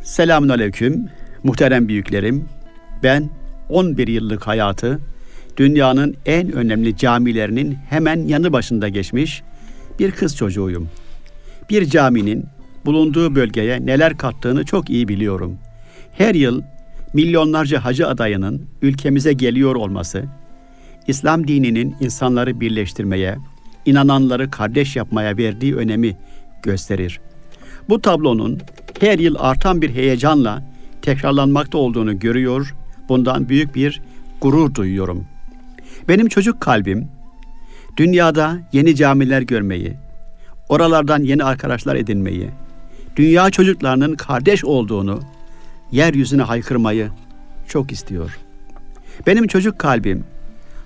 [0.03, 1.09] Selamun aleyküm,
[1.43, 2.49] muhterem büyüklerim.
[3.03, 3.31] Ben
[3.69, 5.01] 11 yıllık hayatı
[5.57, 9.43] dünyanın en önemli camilerinin hemen yanı başında geçmiş
[9.99, 10.89] bir kız çocuğuyum.
[11.71, 12.47] Bir caminin
[12.85, 15.59] bulunduğu bölgeye neler kattığını çok iyi biliyorum.
[16.13, 16.63] Her yıl
[17.13, 20.25] milyonlarca hacı adayının ülkemize geliyor olması,
[21.09, 23.37] İslam dininin insanları birleştirmeye,
[23.87, 26.17] inananları kardeş yapmaya verdiği önemi
[26.63, 27.21] gösterir.
[27.89, 28.61] Bu tablonun
[29.01, 30.63] her yıl artan bir heyecanla
[31.03, 32.75] tekrarlanmakta olduğunu görüyor,
[33.09, 34.03] bundan büyük bir
[34.41, 35.27] gurur duyuyorum.
[36.09, 37.09] Benim çocuk kalbim
[37.97, 39.95] dünyada yeni camiler görmeyi,
[40.69, 42.51] oralardan yeni arkadaşlar edinmeyi,
[43.17, 45.21] dünya çocuklarının kardeş olduğunu
[45.93, 47.11] yeryüzüne haykırmayı
[47.69, 48.39] çok istiyor.
[49.27, 50.25] Benim çocuk kalbim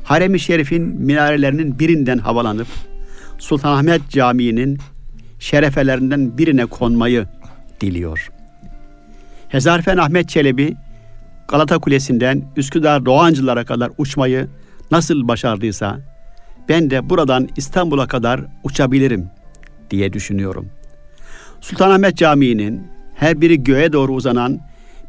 [0.09, 2.67] harem-i şerifin minarelerinin birinden havalanıp
[3.39, 4.79] Sultanahmet Camii'nin
[5.39, 7.27] şerefelerinden birine konmayı
[7.81, 8.31] diliyor.
[9.49, 10.77] Hezarfen Ahmet Çelebi
[11.49, 14.49] Galata Kulesi'nden Üsküdar Doğancılara kadar uçmayı
[14.91, 15.99] nasıl başardıysa
[16.69, 19.31] ben de buradan İstanbul'a kadar uçabilirim
[19.91, 20.69] diye düşünüyorum.
[21.61, 24.61] Sultanahmet Camii'nin her biri göğe doğru uzanan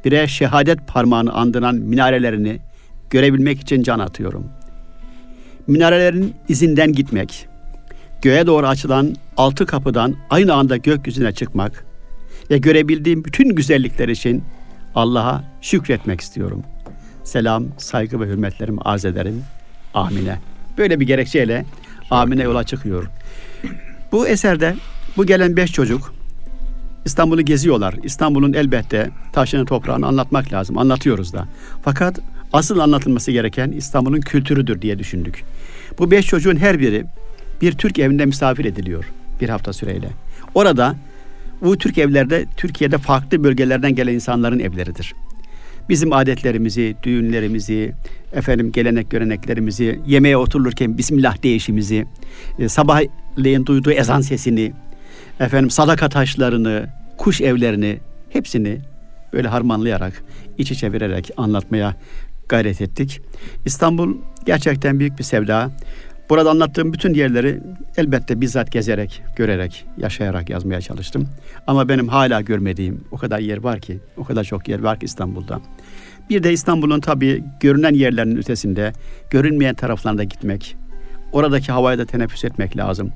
[0.05, 2.59] birer şehadet parmağını andıran minarelerini
[3.09, 4.58] görebilmek için can atıyorum.
[5.69, 7.47] Minarelerin izinden gitmek,
[8.21, 11.85] göğe doğru açılan altı kapıdan aynı anda gökyüzüne çıkmak
[12.49, 14.43] ve görebildiğim bütün güzellikler için
[14.95, 16.63] Allah'a şükretmek istiyorum.
[17.23, 19.43] Selam, saygı ve hürmetlerimi arz ederim.
[19.93, 20.39] Amine.
[20.77, 21.65] Böyle bir gerekçeyle
[22.11, 23.05] Amine yola çıkıyor.
[24.11, 24.75] Bu eserde
[25.17, 26.13] bu gelen beş çocuk
[27.05, 27.95] İstanbul'u geziyorlar.
[28.03, 30.77] İstanbul'un elbette taşını toprağını anlatmak lazım.
[30.77, 31.47] Anlatıyoruz da.
[31.83, 32.19] Fakat
[32.53, 35.43] asıl anlatılması gereken İstanbul'un kültürüdür diye düşündük.
[35.99, 37.05] Bu beş çocuğun her biri
[37.61, 39.05] bir Türk evinde misafir ediliyor
[39.41, 40.09] bir hafta süreyle.
[40.55, 40.95] Orada
[41.61, 45.13] bu Türk evlerde Türkiye'de farklı bölgelerden gelen insanların evleridir.
[45.89, 47.93] Bizim adetlerimizi, düğünlerimizi,
[48.33, 52.05] efendim gelenek göreneklerimizi, yemeğe otururken Bismillah değişimizi,
[52.59, 54.73] e, sabahleyin duyduğu ezan sesini,
[55.39, 57.99] efendim sadaka taşlarını, kuş evlerini
[58.29, 58.77] hepsini
[59.33, 60.23] böyle harmanlayarak,
[60.57, 61.95] iç içe vererek anlatmaya
[62.49, 63.21] gayret ettik.
[63.65, 65.71] İstanbul gerçekten büyük bir sevda.
[66.29, 67.59] Burada anlattığım bütün yerleri
[67.97, 71.27] elbette bizzat gezerek, görerek, yaşayarak yazmaya çalıştım.
[71.67, 75.05] Ama benim hala görmediğim o kadar yer var ki, o kadar çok yer var ki
[75.05, 75.61] İstanbul'da.
[76.29, 78.93] Bir de İstanbul'un tabii görünen yerlerinin ötesinde,
[79.29, 80.75] görünmeyen taraflarına gitmek,
[81.31, 83.11] oradaki havaya da teneffüs etmek lazım.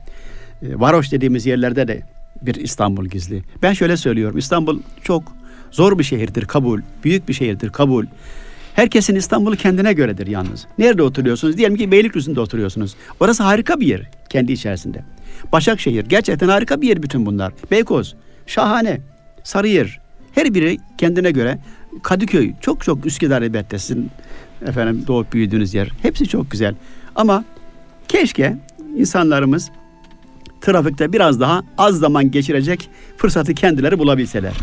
[0.62, 2.02] E, varoş dediğimiz yerlerde de
[2.42, 3.44] bir İstanbul gizli.
[3.62, 5.24] Ben şöyle söylüyorum, İstanbul çok
[5.72, 6.82] zor bir şehirdir, kabul.
[7.04, 8.06] Büyük bir şehirdir, kabul.
[8.76, 10.68] Herkesin İstanbul'u kendine göredir yalnız.
[10.78, 11.58] Nerede oturuyorsunuz?
[11.58, 12.96] Diyelim ki Beylikdüzü'nde oturuyorsunuz.
[13.20, 15.04] Orası harika bir yer kendi içerisinde.
[15.52, 17.54] Başakşehir gerçekten harika bir yer bütün bunlar.
[17.72, 18.16] Beykoz
[18.48, 19.02] şahane.
[19.44, 20.00] Sarıyer
[20.32, 21.60] her biri kendine göre.
[22.04, 24.12] Kadıköy çok çok Üsküdar elbette sizin
[24.66, 25.90] efendim doğup büyüdüğünüz yer.
[26.02, 26.76] Hepsi çok güzel.
[27.16, 27.44] Ama
[28.08, 28.58] keşke
[28.98, 29.72] insanlarımız
[30.62, 34.54] trafikte biraz daha az zaman geçirecek fırsatı kendileri bulabilseler.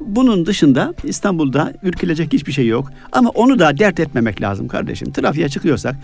[0.00, 2.90] Bunun dışında İstanbul'da ürkülecek hiçbir şey yok.
[3.12, 5.12] Ama onu da dert etmemek lazım kardeşim.
[5.12, 5.96] Trafiğe çıkıyorsak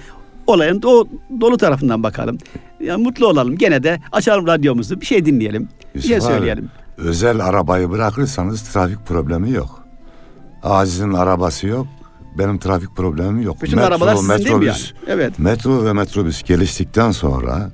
[0.46, 1.08] olayın do-
[1.40, 2.38] dolu tarafından bakalım.
[2.80, 3.56] Ya mutlu olalım.
[3.58, 5.68] Gene de açalım radyomuzu, bir şey dinleyelim.
[5.94, 6.70] Bir şey Yusuf abi, söyleyelim.
[6.96, 9.84] Özel arabayı bırakırsanız trafik problemi yok.
[10.62, 11.86] Aziz'in arabası yok.
[12.38, 13.62] Benim trafik problemim yok.
[13.62, 14.76] Bütün arabalar sizin değil mi yani?
[14.76, 15.38] metrobüs- Evet.
[15.38, 17.70] Metro ve metrobüs geliştikten sonra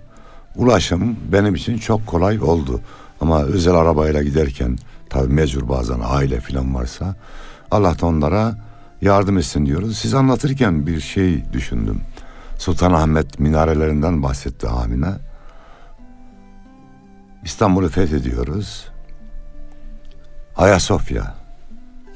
[0.57, 2.81] ulaşım benim için çok kolay oldu.
[3.21, 4.79] Ama özel arabayla giderken
[5.11, 7.15] tabii mecbur bazen aile falan varsa
[7.71, 8.55] Allah da onlara
[9.01, 9.99] yardım etsin diyoruz.
[9.99, 12.01] Siz anlatırken bir şey düşündüm.
[12.59, 15.13] Sultanahmet minarelerinden bahsetti Amine.
[17.45, 18.89] İstanbul'u fethediyoruz.
[20.57, 21.35] Ayasofya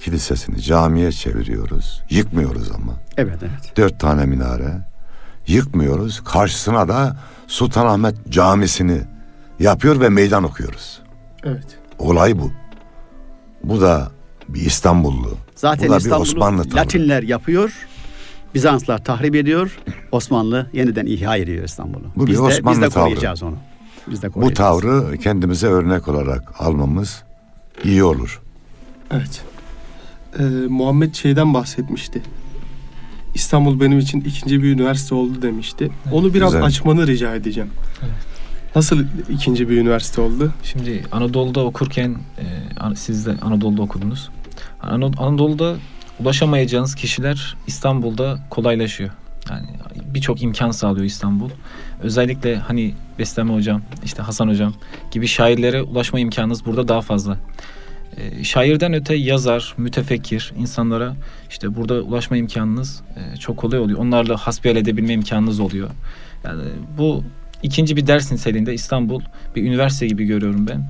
[0.01, 2.03] kilisesini camiye çeviriyoruz.
[2.11, 2.93] Yıkmıyoruz ama.
[3.17, 3.77] Evet, evet.
[3.77, 4.87] Dört tane minare.
[5.47, 6.25] Yıkmıyoruz.
[6.25, 9.01] Karşısına da Sultanahmet Camisi'ni
[9.59, 11.03] yapıyor ve meydan okuyoruz.
[11.45, 11.67] Evet.
[11.99, 12.53] Olay bu.
[13.65, 14.11] Bu da
[14.49, 15.37] bir İstanbullu.
[15.55, 16.77] Zaten bu da bir İstanbul'u Osmanlı tavrı.
[16.77, 17.73] Latinler yapıyor.
[18.55, 19.79] Bizanslar tahrip ediyor.
[20.13, 22.05] Osmanlı yeniden ihya ediyor İstanbul'u.
[22.17, 23.05] Bu bir biz de, Osmanlı biz de tavrı.
[23.05, 23.57] koruyacağız onu.
[24.11, 24.59] Biz de Bu koruyacağız.
[24.59, 27.23] tavrı kendimize örnek olarak almamız
[27.85, 28.41] iyi olur.
[29.11, 29.43] Evet.
[30.39, 32.23] Ee, Muhammed şeyden bahsetmişti.
[33.35, 35.91] İstanbul benim için ikinci bir üniversite oldu demişti.
[36.13, 36.65] Onu biraz güzel.
[36.67, 37.71] açmanı rica edeceğim.
[38.03, 38.13] Evet.
[38.77, 40.53] Nasıl ikinci bir üniversite oldu?
[40.63, 44.31] Şimdi Anadolu'da okurken e, siz de Anadolu'da okudunuz.
[45.19, 45.77] Anadolu'da
[46.21, 49.11] ulaşamayacağınız kişiler İstanbul'da kolaylaşıyor.
[49.51, 49.67] Yani
[50.15, 51.51] birçok imkan sağlıyor İstanbul.
[52.03, 54.75] Özellikle hani Besleme Hocam, işte Hasan Hocam
[55.11, 57.39] gibi şairlere ulaşma imkanınız burada daha fazla.
[58.17, 61.17] E, şairden öte yazar, mütefekkir insanlara
[61.51, 63.99] işte burada ulaşma imkanınız e, çok kolay oluyor.
[63.99, 65.91] Onlarla hasbihal edebilme imkanınız oluyor.
[66.45, 66.63] Yani
[66.99, 67.25] bu
[67.63, 69.21] ikinci bir ders niteliğinde İstanbul
[69.57, 70.85] bir üniversite gibi görüyorum ben.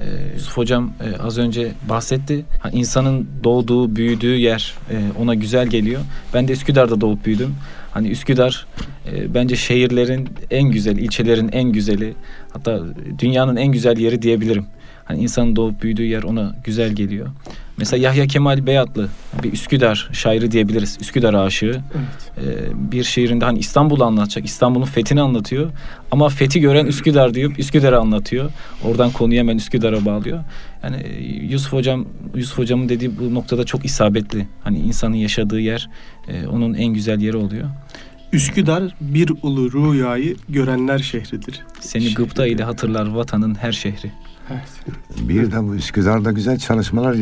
[0.00, 2.44] Ee, Yusuf Hocam e, az önce bahsetti.
[2.60, 6.00] Ha, insanın doğduğu, büyüdüğü yer e, ona güzel geliyor.
[6.34, 7.54] Ben de Üsküdar'da doğup büyüdüm.
[7.90, 8.66] Hani Üsküdar
[9.12, 12.14] e, bence şehirlerin en güzeli, ilçelerin en güzeli.
[12.52, 12.80] Hatta
[13.18, 14.66] dünyanın en güzel yeri diyebilirim.
[15.04, 17.28] Hani insanın doğup büyüdüğü yer ona güzel geliyor.
[17.78, 19.08] Mesela Yahya Kemal Beyatlı
[19.42, 20.98] bir Üsküdar şairi diyebiliriz.
[21.00, 21.82] Üsküdar aşığı.
[21.94, 22.48] Evet.
[22.48, 24.44] Ee, bir şiirinde hani İstanbul'u anlatacak.
[24.44, 25.70] İstanbul'un fethini anlatıyor.
[26.10, 28.50] Ama fethi gören Üsküdar deyip Üsküdar'ı anlatıyor.
[28.84, 30.44] Oradan konuyu hemen Üsküdar'a bağlıyor.
[30.82, 34.48] Yani e, Yusuf hocam Yusuf hocamın dediği bu noktada çok isabetli.
[34.64, 35.90] Hani insanın yaşadığı yer
[36.28, 37.68] e, onun en güzel yeri oluyor.
[38.32, 41.60] Üsküdar bir ulu rüyayı görenler şehridir.
[41.80, 44.12] Seni gıpta ile hatırlar vatanın her şehri.
[44.50, 44.96] Evet.
[45.20, 47.14] Bir de bu Üsküdar'da güzel çalışmalar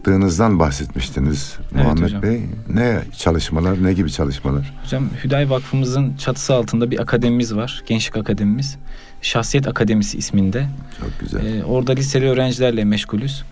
[0.00, 2.22] yaptığınızdan bahsetmiştiniz Evet Muhammed hocam.
[2.22, 2.40] Bey.
[2.68, 4.72] Ne çalışmalar, ne gibi çalışmalar?
[4.84, 7.82] Hocam Hüday Vakfımızın çatısı altında bir akademimiz var.
[7.86, 8.78] Gençlik Akademimiz.
[9.22, 10.66] Şahsiyet Akademisi isminde.
[11.00, 11.46] Çok güzel.
[11.46, 13.42] Ee, orada liseli öğrencilerle meşgulüz.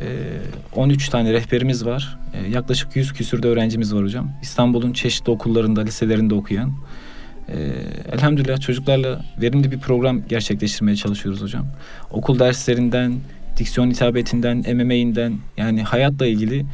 [0.00, 0.06] Ee,
[0.76, 2.18] 13 tane rehberimiz var.
[2.34, 4.30] Ee, yaklaşık 100 küsürde öğrencimiz var hocam.
[4.42, 6.72] İstanbul'un çeşitli okullarında, liselerinde okuyan.
[7.48, 7.54] Ee,
[8.12, 11.66] elhamdülillah çocuklarla verimli bir program gerçekleştirmeye çalışıyoruz hocam.
[12.10, 13.14] Okul derslerinden,
[13.62, 16.66] diksiyon hitabetinden, MMA'inden yani hayatla ilgili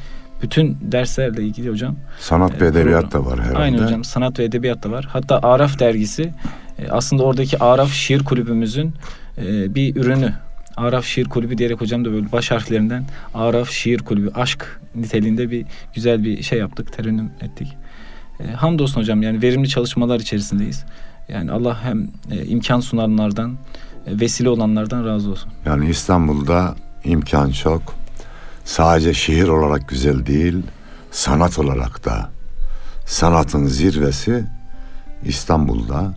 [0.42, 1.96] bütün derslerle ilgili hocam.
[2.20, 3.24] Sanat ve e, edebiyat program.
[3.24, 3.58] da var herhalde.
[3.58, 5.08] Aynen hocam sanat ve edebiyat da var.
[5.12, 6.32] Hatta Araf dergisi
[6.78, 8.94] e, aslında oradaki Araf Şiir Kulübümüzün
[9.38, 10.34] e, bir ürünü.
[10.76, 15.66] Araf Şiir Kulübü diyerek hocam da böyle baş harflerinden Araf Şiir Kulübü aşk niteliğinde bir
[15.94, 17.76] güzel bir şey yaptık, terennüm ettik.
[18.40, 20.84] E, hamdolsun hocam yani verimli çalışmalar içerisindeyiz.
[21.28, 23.56] Yani Allah hem e, imkan sunanlardan,
[24.12, 25.50] vesile olanlardan razı olsun.
[25.66, 27.82] Yani İstanbul'da imkan çok.
[28.64, 30.62] Sadece şehir olarak güzel değil,
[31.10, 32.30] sanat olarak da.
[33.06, 34.44] Sanatın zirvesi
[35.24, 36.14] İstanbul'da.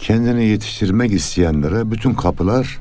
[0.00, 2.78] Kendini yetiştirmek isteyenlere bütün kapılar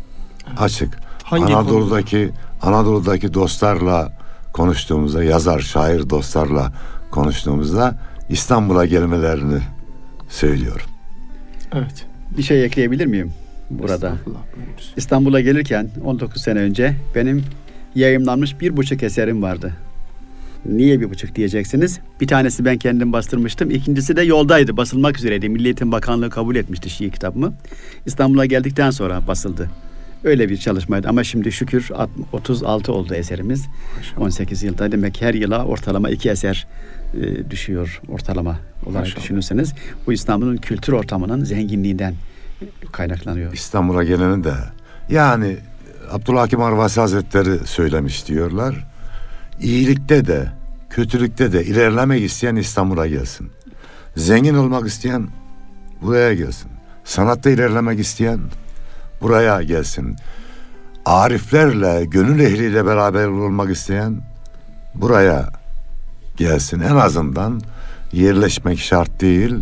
[0.58, 1.00] açık.
[1.24, 4.12] Hangi Anadolu'daki Anadolu'daki dostlarla
[4.54, 6.74] konuştuğumuzda, yazar, şair dostlarla
[7.12, 7.96] konuştuğumuzda
[8.30, 9.60] İstanbul'a gelmelerini
[10.30, 10.86] söylüyorum.
[11.74, 12.06] Evet.
[12.38, 13.34] Bir şey ekleyebilir miyim
[13.70, 14.16] burada?
[14.98, 17.44] İstanbul'a gelirken 19 sene önce benim
[17.96, 19.74] yayımlanmış bir buçuk eserim vardı.
[20.66, 22.00] Niye bir buçuk diyeceksiniz?
[22.22, 23.72] Bir tanesi ben kendim bastırmıştım.
[23.72, 24.78] İkincisi de yoldaydı.
[24.78, 25.50] Basılmak üzereydi.
[25.50, 27.54] Milli Eğitim Bakanlığı kabul etmişti şiir kitabımı.
[28.06, 29.70] İstanbul'a geldikten sonra basıldı.
[30.24, 31.08] Öyle bir çalışmaydı.
[31.10, 33.66] Ama şimdi şükür alt- 36 oldu eserimiz.
[34.18, 34.92] 18 yılda.
[34.92, 36.68] Demek her yıla ortalama iki eser
[37.22, 39.24] e, düşüyor ortalama olarak Maşallah.
[39.24, 39.74] düşünürseniz.
[40.08, 42.14] Bu İstanbul'un kültür ortamının zenginliğinden
[42.92, 43.54] kaynaklanıyor.
[43.54, 44.54] İstanbul'a geleni de
[45.10, 45.58] yani
[46.12, 48.88] Abdülhakim Arvasi Hazretleri söylemiş diyorlar.
[49.62, 50.52] İyilikte de
[50.90, 53.52] kötülükte de ilerlemek isteyen İstanbul'a gelsin.
[54.16, 55.28] Zengin olmak isteyen
[56.02, 56.72] buraya gelsin.
[57.04, 58.40] Sanatta ilerlemek isteyen
[59.22, 60.16] buraya gelsin.
[61.06, 64.22] Ariflerle, gönül ehliyle beraber olmak isteyen
[64.96, 65.50] buraya
[66.38, 66.80] gelsin.
[66.80, 67.62] En azından
[68.12, 69.56] yerleşmek şart değil.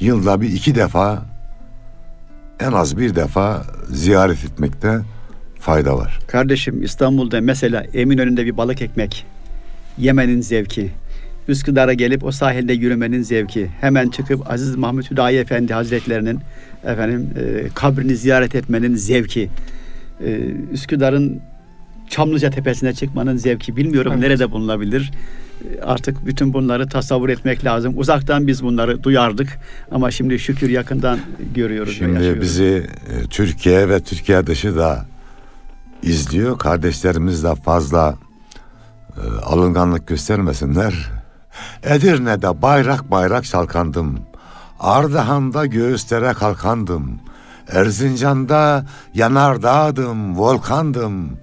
[0.00, 1.35] Yılda bir iki defa
[2.60, 5.00] en az bir defa ziyaret etmekte
[5.60, 6.18] fayda var.
[6.26, 9.26] Kardeşim İstanbul'da mesela Eminönü'nde bir balık ekmek
[9.98, 10.90] yemenin zevki.
[11.48, 13.66] Üsküdar'a gelip o sahilde yürümenin zevki.
[13.80, 16.40] Hemen çıkıp Aziz Mahmut Hüdayi Efendi Hazretlerinin
[16.84, 19.48] efendim e, kabrini ziyaret etmenin zevki.
[20.24, 20.38] E,
[20.72, 21.40] Üsküdar'ın
[22.10, 23.76] Çamlıca Tepesi'ne çıkmanın zevki.
[23.76, 24.22] Bilmiyorum Evet.
[24.22, 25.10] nerede bulunabilir.
[25.82, 27.92] Artık bütün bunları tasavvur etmek lazım.
[27.96, 29.58] Uzaktan biz bunları duyardık
[29.90, 31.18] ama şimdi şükür yakından
[31.54, 31.96] görüyoruz.
[31.98, 35.06] Şimdi bizi e, Türkiye ve Türkiye dışı da
[36.02, 36.58] izliyor.
[36.58, 38.14] Kardeşlerimiz de fazla
[39.16, 41.10] e, alınganlık göstermesinler.
[41.82, 44.18] Edirne'de bayrak bayrak çalkandım.
[44.80, 47.20] Ardahan'da göğüslere kalkandım.
[47.68, 51.38] Erzincan'da yanardağdım, volkandım.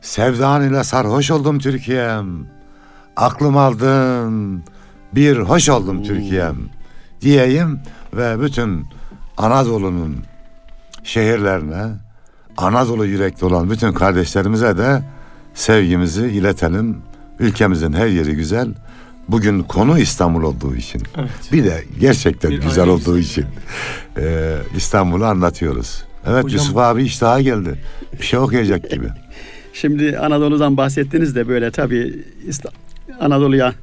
[0.00, 2.46] Sevdan ile sarhoş oldum Türkiye'm.
[3.20, 4.62] Aklım aldın,
[5.14, 6.68] bir hoş oldum Türkiye'm
[7.20, 7.80] diyeyim
[8.14, 8.86] ve bütün
[9.36, 10.16] Anadolu'nun
[11.04, 11.82] şehirlerine,
[12.56, 15.02] Anadolu yürekli olan bütün kardeşlerimize de
[15.54, 16.96] sevgimizi iletelim.
[17.38, 18.68] Ülkemizin her yeri güzel.
[19.28, 21.02] Bugün konu İstanbul olduğu için.
[21.18, 21.30] Evet.
[21.52, 23.22] Bir de gerçekten Bir güzel olduğu güzel.
[23.42, 23.46] için
[24.18, 26.04] e, İstanbul'u anlatıyoruz.
[26.26, 27.78] Evet Hocam- Yusuf abi iştaha geldi.
[28.20, 29.06] Bir şey okuyacak gibi.
[29.72, 32.24] Şimdi Anadolu'dan bahsettiniz de böyle tabii
[33.20, 33.74] Anadolu'ya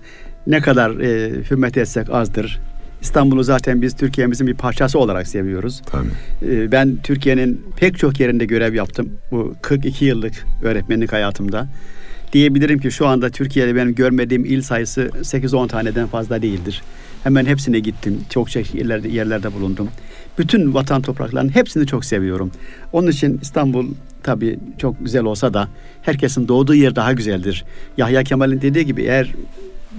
[0.48, 2.60] ne kadar e, hürmet etsek azdır.
[3.02, 5.82] İstanbul'u zaten biz Türkiye'mizin bir parçası olarak seviyoruz.
[5.86, 6.08] Tabii.
[6.54, 9.10] E, ben Türkiye'nin pek çok yerinde görev yaptım.
[9.32, 11.68] Bu 42 yıllık öğretmenlik hayatımda.
[12.34, 16.82] Diyebilirim ki şu anda Türkiye'de benim görmediğim il sayısı 8-10 taneden fazla değildir.
[17.24, 18.20] Hemen hepsine gittim.
[18.30, 19.90] Çok çeşitli yerlerde, yerlerde bulundum.
[20.38, 22.52] Bütün vatan topraklarının hepsini çok seviyorum.
[22.94, 23.88] Onun için İstanbul
[24.24, 25.68] tabii çok güzel olsa da
[26.02, 27.66] herkesin doğduğu yer daha güzeldir.
[27.98, 29.34] Yahya Kemal'in dediği gibi eğer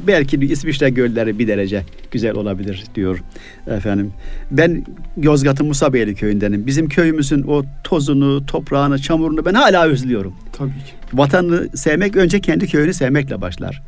[0.07, 3.23] belki bir İsviçre gölleri bir derece güzel olabilir diyor
[3.67, 4.13] efendim.
[4.51, 4.85] Ben
[5.17, 6.67] Yozgat'ın Musabeyli köyündenim.
[6.67, 10.35] Bizim köyümüzün o tozunu, toprağını, çamurunu ben hala özlüyorum.
[10.53, 10.93] Tabii ki.
[11.13, 13.83] Vatanını sevmek önce kendi köyünü sevmekle başlar.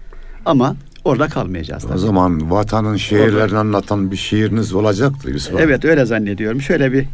[0.45, 1.83] Ama orada kalmayacağız.
[1.83, 1.95] Tabii.
[1.95, 6.61] O zaman vatanın şehirlerini anlatan bir şiiriniz olacaktı Yusuf Evet öyle zannediyorum.
[6.61, 7.07] Şöyle bir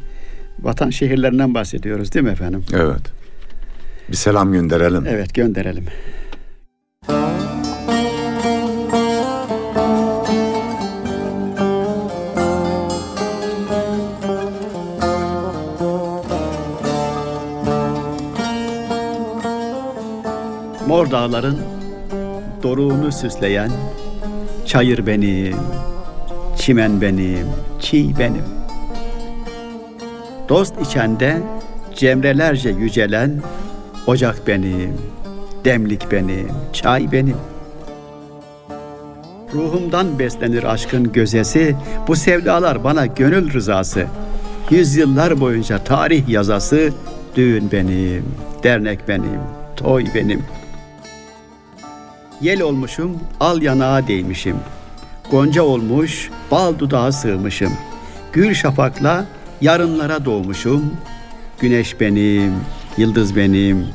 [0.60, 2.64] vatan şehirlerinden bahsediyoruz değil mi efendim?
[2.74, 3.12] Evet.
[4.08, 5.04] Bir selam gönderelim.
[5.08, 5.84] Evet gönderelim.
[20.86, 21.75] Mor Dağların
[22.62, 23.70] doruğunu süsleyen
[24.66, 25.56] çayır benim,
[26.56, 27.46] çimen benim,
[27.80, 28.44] çiğ benim.
[30.48, 31.40] Dost içende
[31.94, 33.42] cemrelerce yücelen
[34.06, 34.96] ocak benim,
[35.64, 37.36] demlik benim, çay benim.
[39.54, 41.76] Ruhumdan beslenir aşkın gözesi,
[42.08, 44.06] bu sevdalar bana gönül rızası.
[44.70, 46.90] Yüzyıllar boyunca tarih yazası,
[47.36, 48.24] düğün benim,
[48.62, 49.40] dernek benim,
[49.76, 50.42] toy benim.
[52.40, 54.56] Yel olmuşum, al yanağa değmişim.
[55.30, 57.72] Gonca olmuş, bal dudağa sığmışım.
[58.32, 59.24] Gül şafakla
[59.60, 60.92] yarınlara doğmuşum.
[61.60, 62.54] Güneş benim,
[62.96, 63.86] yıldız benim,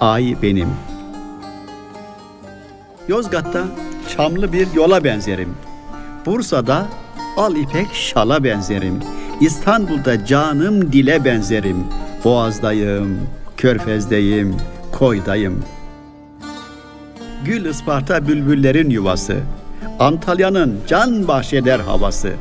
[0.00, 0.68] ay benim.
[3.08, 3.64] Yozgat'ta
[4.16, 5.54] çamlı bir yola benzerim.
[6.26, 6.86] Bursa'da
[7.36, 9.00] al ipek şala benzerim.
[9.40, 11.84] İstanbul'da canım dile benzerim.
[12.24, 13.20] Boğaz'dayım,
[13.56, 14.56] Körfez'deyim,
[14.92, 15.64] koydayım.
[17.44, 19.36] Gül Isparta bülbüllerin yuvası.
[19.98, 22.32] Antalya'nın can bahşeder havası.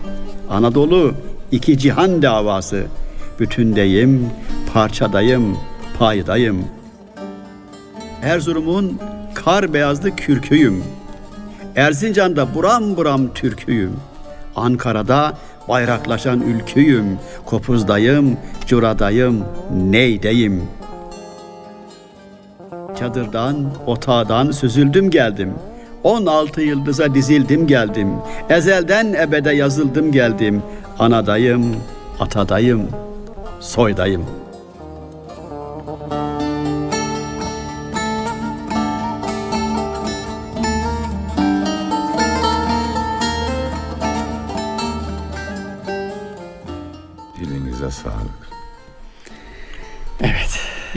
[0.50, 1.14] Anadolu
[1.52, 2.84] iki cihan davası.
[3.40, 4.30] Bütündeyim,
[4.74, 5.58] parçadayım,
[6.00, 6.66] paydayım.
[8.24, 9.00] Erzurum'un
[9.34, 10.84] kar beyazlı kürküyüm.
[11.76, 13.94] Erzincan'da buram buram türküyüm.
[14.56, 15.38] Ankara'da
[15.70, 17.20] bayraklaşan ülküyüm.
[17.46, 18.38] Kopuzdayım,
[18.68, 19.44] curadayım,
[19.90, 20.64] neydeyim.
[23.00, 23.56] Çadırdan,
[23.86, 25.54] otağdan süzüldüm geldim.
[26.04, 28.10] 16 yıldıza dizildim geldim.
[28.50, 30.64] Ezelden ebede yazıldım geldim.
[31.00, 31.76] Anadayım,
[32.20, 32.88] atadayım,
[33.60, 34.26] soydayım.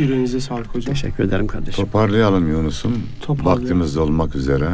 [0.00, 0.94] Yüreğinize sağlık hocam.
[0.94, 1.84] teşekkür ederim kardeşim.
[1.84, 3.02] Toparlayalım Yunus'um.
[3.20, 3.62] Toparlayalım.
[3.62, 4.70] Vaktimiz de olmak üzere.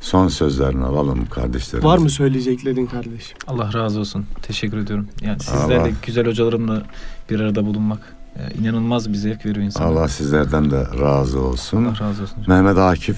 [0.00, 1.84] Son sözlerini alalım kardeşlerimiz.
[1.84, 3.38] Var mı söyleyeceklerin kardeşim?
[3.46, 4.26] Allah razı olsun.
[4.42, 5.08] Teşekkür ediyorum.
[5.22, 5.88] Yani sizlerle Allah.
[6.06, 6.82] güzel hocalarımla
[7.30, 7.98] bir arada bulunmak
[8.36, 9.86] e, inanılmaz bir zevk veriyor insana.
[9.86, 11.84] Allah sizlerden de razı olsun.
[11.84, 12.44] Allah razı olsun.
[12.46, 13.16] Mehmet Akif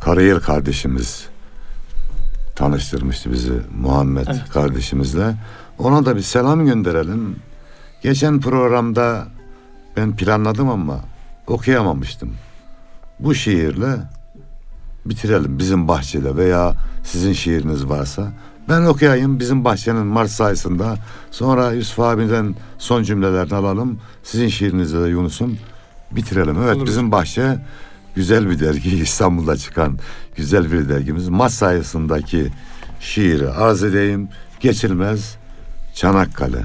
[0.00, 1.26] Karayel kardeşimiz
[2.56, 4.48] tanıştırmıştı bizi Muhammed Evet.
[4.52, 5.34] kardeşimizle.
[5.78, 7.36] Ona da bir selam gönderelim.
[8.02, 9.26] Geçen programda
[9.96, 11.00] ben planladım ama
[11.46, 12.34] okuyamamıştım.
[13.20, 13.96] Bu şiirle
[15.06, 16.74] bitirelim bizim bahçede veya
[17.04, 18.32] sizin şiiriniz varsa.
[18.68, 20.96] Ben okuyayım bizim bahçenin Mart sayısında.
[21.30, 23.98] Sonra Yusuf abiden son cümlelerini alalım.
[24.22, 25.58] Sizin şiirinizle de Yunus'um
[26.10, 26.62] bitirelim.
[26.62, 26.86] Evet Olur.
[26.86, 27.58] bizim bahçe
[28.14, 29.98] güzel bir dergi İstanbul'da çıkan
[30.36, 31.28] güzel bir dergimiz.
[31.28, 32.52] Mart sayısındaki
[33.00, 34.28] şiiri arz edeyim.
[34.60, 35.36] Geçilmez
[35.94, 36.64] Çanakkale.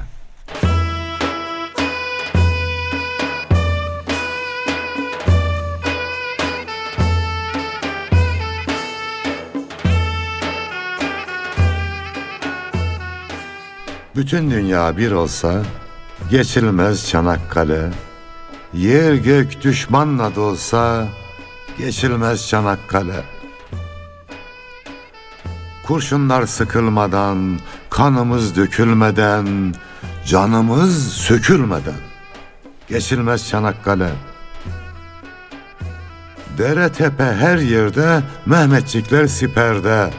[14.16, 15.62] Bütün dünya bir olsa
[16.30, 17.90] geçilmez Çanakkale.
[18.74, 21.06] Yer gök düşmanla dolsa
[21.78, 23.24] geçilmez Çanakkale.
[25.86, 27.58] Kurşunlar sıkılmadan,
[27.90, 29.74] kanımız dökülmeden,
[30.26, 32.00] canımız sökülmeden
[32.88, 34.10] geçilmez Çanakkale.
[36.58, 40.10] Dere tepe her yerde Mehmetçikler siperde,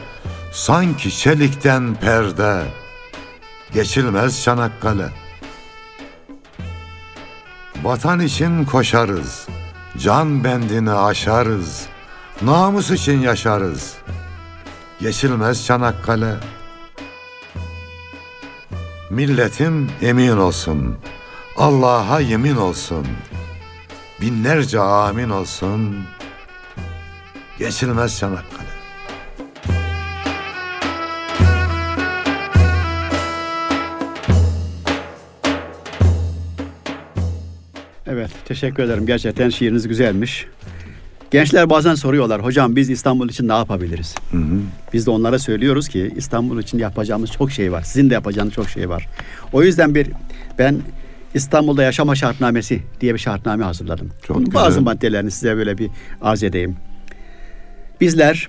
[0.52, 2.62] sanki çelikten perde
[3.72, 5.08] geçilmez Çanakkale.
[7.82, 9.48] Vatan için koşarız,
[9.98, 11.86] can bendini aşarız,
[12.42, 13.94] namus için yaşarız.
[15.00, 16.34] Geçilmez Çanakkale.
[19.10, 20.96] Milletim emin olsun,
[21.56, 23.06] Allah'a yemin olsun,
[24.20, 26.04] binlerce amin olsun.
[27.58, 28.57] Geçilmez Çanakkale.
[38.08, 39.06] Evet, teşekkür ederim.
[39.06, 40.46] Gerçekten şiiriniz güzelmiş.
[41.30, 44.14] Gençler bazen soruyorlar, hocam biz İstanbul için ne yapabiliriz?
[44.30, 44.60] Hı hı.
[44.92, 47.82] Biz de onlara söylüyoruz ki İstanbul için yapacağımız çok şey var.
[47.82, 49.08] Sizin de yapacağınız çok şey var.
[49.52, 50.08] O yüzden bir
[50.58, 50.76] ben
[51.34, 54.10] İstanbul'da yaşama şartnamesi diye bir şartname hazırladım.
[54.26, 54.62] Çok Bunun güzel.
[54.62, 55.90] bazı maddelerini size böyle bir
[56.22, 56.76] arz edeyim.
[58.00, 58.48] Bizler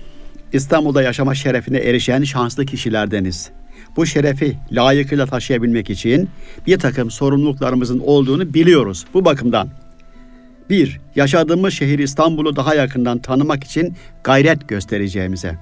[0.52, 3.50] İstanbul'da yaşama şerefine erişen şanslı kişilerdeniz.
[3.96, 6.28] Bu şerefi layıkıyla taşıyabilmek için
[6.66, 9.04] bir takım sorumluluklarımızın olduğunu biliyoruz.
[9.14, 9.68] Bu bakımdan
[10.70, 15.56] bir, yaşadığımız şehir İstanbul'u daha yakından tanımak için gayret göstereceğimize,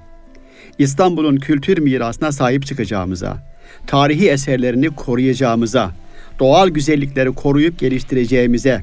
[0.79, 3.39] İstanbul'un kültür mirasına sahip çıkacağımıza,
[3.87, 5.91] tarihi eserlerini koruyacağımıza,
[6.39, 8.83] doğal güzellikleri koruyup geliştireceğimize,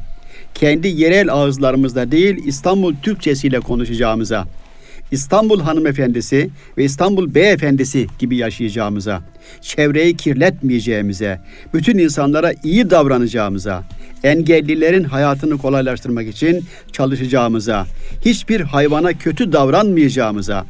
[0.53, 4.47] kendi yerel ağızlarımızda değil İstanbul Türkçesiyle konuşacağımıza,
[5.11, 9.21] İstanbul hanımefendisi ve İstanbul beyefendisi gibi yaşayacağımıza,
[9.61, 11.39] çevreyi kirletmeyeceğimize,
[11.73, 13.83] bütün insanlara iyi davranacağımıza,
[14.23, 17.85] engellilerin hayatını kolaylaştırmak için çalışacağımıza,
[18.25, 20.65] hiçbir hayvana kötü davranmayacağımıza,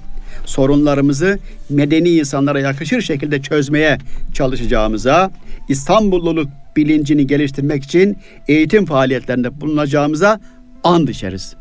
[0.46, 3.98] sorunlarımızı medeni insanlara yakışır şekilde çözmeye
[4.34, 5.32] çalışacağımıza,
[5.70, 8.18] İstanbulluluk bilincini geliştirmek için
[8.48, 10.40] eğitim faaliyetlerinde bulunacağımıza
[10.84, 11.56] and içeriz.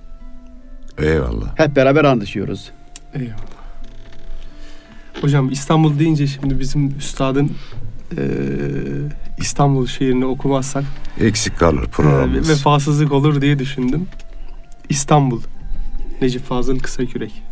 [0.98, 1.58] Eyvallah.
[1.58, 2.70] Hep beraber and içiyoruz.
[3.14, 3.34] Eyvallah.
[5.20, 7.50] Hocam İstanbul deyince şimdi bizim üstadın
[8.16, 8.24] eee,
[9.38, 10.84] İstanbul şiirini okumazsak
[11.20, 12.48] Eksik kalır programımız.
[12.50, 14.06] vefasızlık olur diye düşündüm.
[14.88, 15.40] İstanbul.
[16.20, 17.42] Necip Fazıl Kısakürek.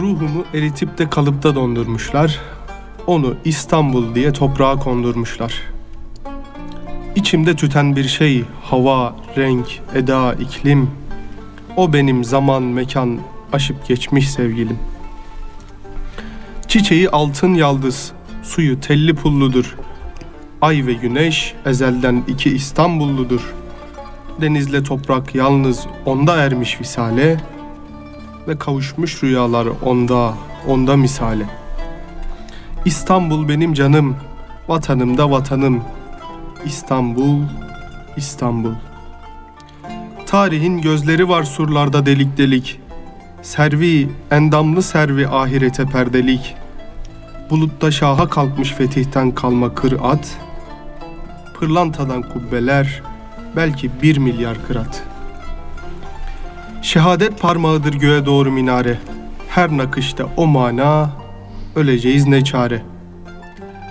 [0.00, 2.40] Ruhumu eritip de kalıpta dondurmuşlar.
[3.06, 5.62] Onu İstanbul diye toprağa kondurmuşlar.
[7.16, 10.90] İçimde tüten bir şey, hava, renk, eda, iklim.
[11.76, 13.18] O benim zaman, mekan
[13.52, 14.78] aşıp geçmiş sevgilim.
[16.68, 19.76] Çiçeği altın yaldız, suyu telli pulludur.
[20.60, 23.54] Ay ve güneş ezelden iki İstanbulludur.
[24.40, 27.40] Denizle toprak yalnız onda ermiş visale
[28.48, 30.34] ve kavuşmuş rüyalar onda,
[30.68, 31.63] onda misale.
[32.84, 34.16] İstanbul benim canım,
[34.68, 35.84] vatanım da vatanım.
[36.64, 37.40] İstanbul,
[38.16, 38.74] İstanbul.
[40.26, 42.80] Tarihin gözleri var surlarda delik delik.
[43.42, 46.54] Servi, endamlı servi ahirete perdelik.
[47.50, 50.36] Bulutta şaha kalkmış fetihten kalma kır at.
[51.60, 53.02] Pırlantadan kubbeler,
[53.56, 55.02] belki bir milyar kırat.
[56.82, 58.98] Şehadet parmağıdır göğe doğru minare.
[59.48, 61.10] Her nakışta o mana,
[61.76, 62.82] öleceğiz ne çare.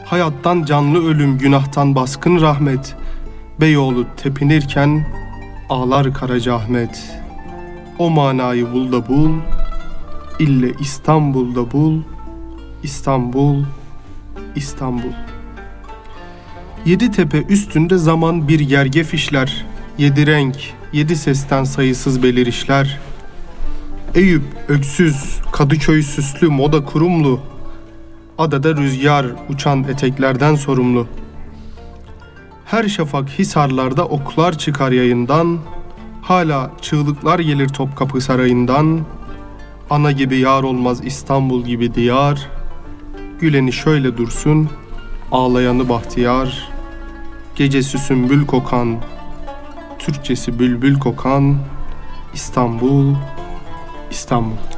[0.05, 2.95] Hayattan canlı ölüm, günahtan baskın rahmet.
[3.61, 5.05] Beyoğlu tepinirken
[5.69, 7.19] ağlar Karacaahmet.
[7.99, 9.31] O manayı bul da bul,
[10.39, 12.01] ille İstanbul'da bul,
[12.83, 13.63] İstanbul,
[14.55, 15.13] İstanbul.
[16.85, 19.65] Yedi tepe üstünde zaman bir gerge fişler,
[19.97, 20.57] yedi renk,
[20.93, 22.99] yedi sesten sayısız belirişler.
[24.15, 27.39] Eyüp, öksüz, Kadıköy süslü, moda kurumlu,
[28.37, 31.07] Adada rüzgar, uçan eteklerden sorumlu.
[32.65, 35.59] Her şafak hisarlarda oklar çıkar yayından,
[36.21, 39.01] hala çığlıklar gelir Topkapı Sarayı'ndan.
[39.89, 42.49] Ana gibi yar olmaz İstanbul gibi diyar,
[43.39, 44.69] güleni şöyle dursun,
[45.31, 46.69] ağlayanı bahtiyar.
[47.55, 48.97] Gecesi sümbül kokan,
[49.99, 51.57] Türkçesi bülbül kokan,
[52.33, 53.15] İstanbul,
[54.11, 54.72] İstanbul.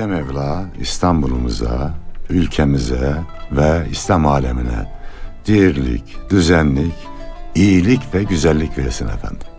[0.00, 1.94] Yüce Mevla İstanbul'umuza,
[2.30, 3.16] ülkemize
[3.52, 4.92] ve İslam alemine
[5.46, 6.94] dirlik, düzenlik,
[7.54, 9.49] iyilik ve güzellik versin efendim.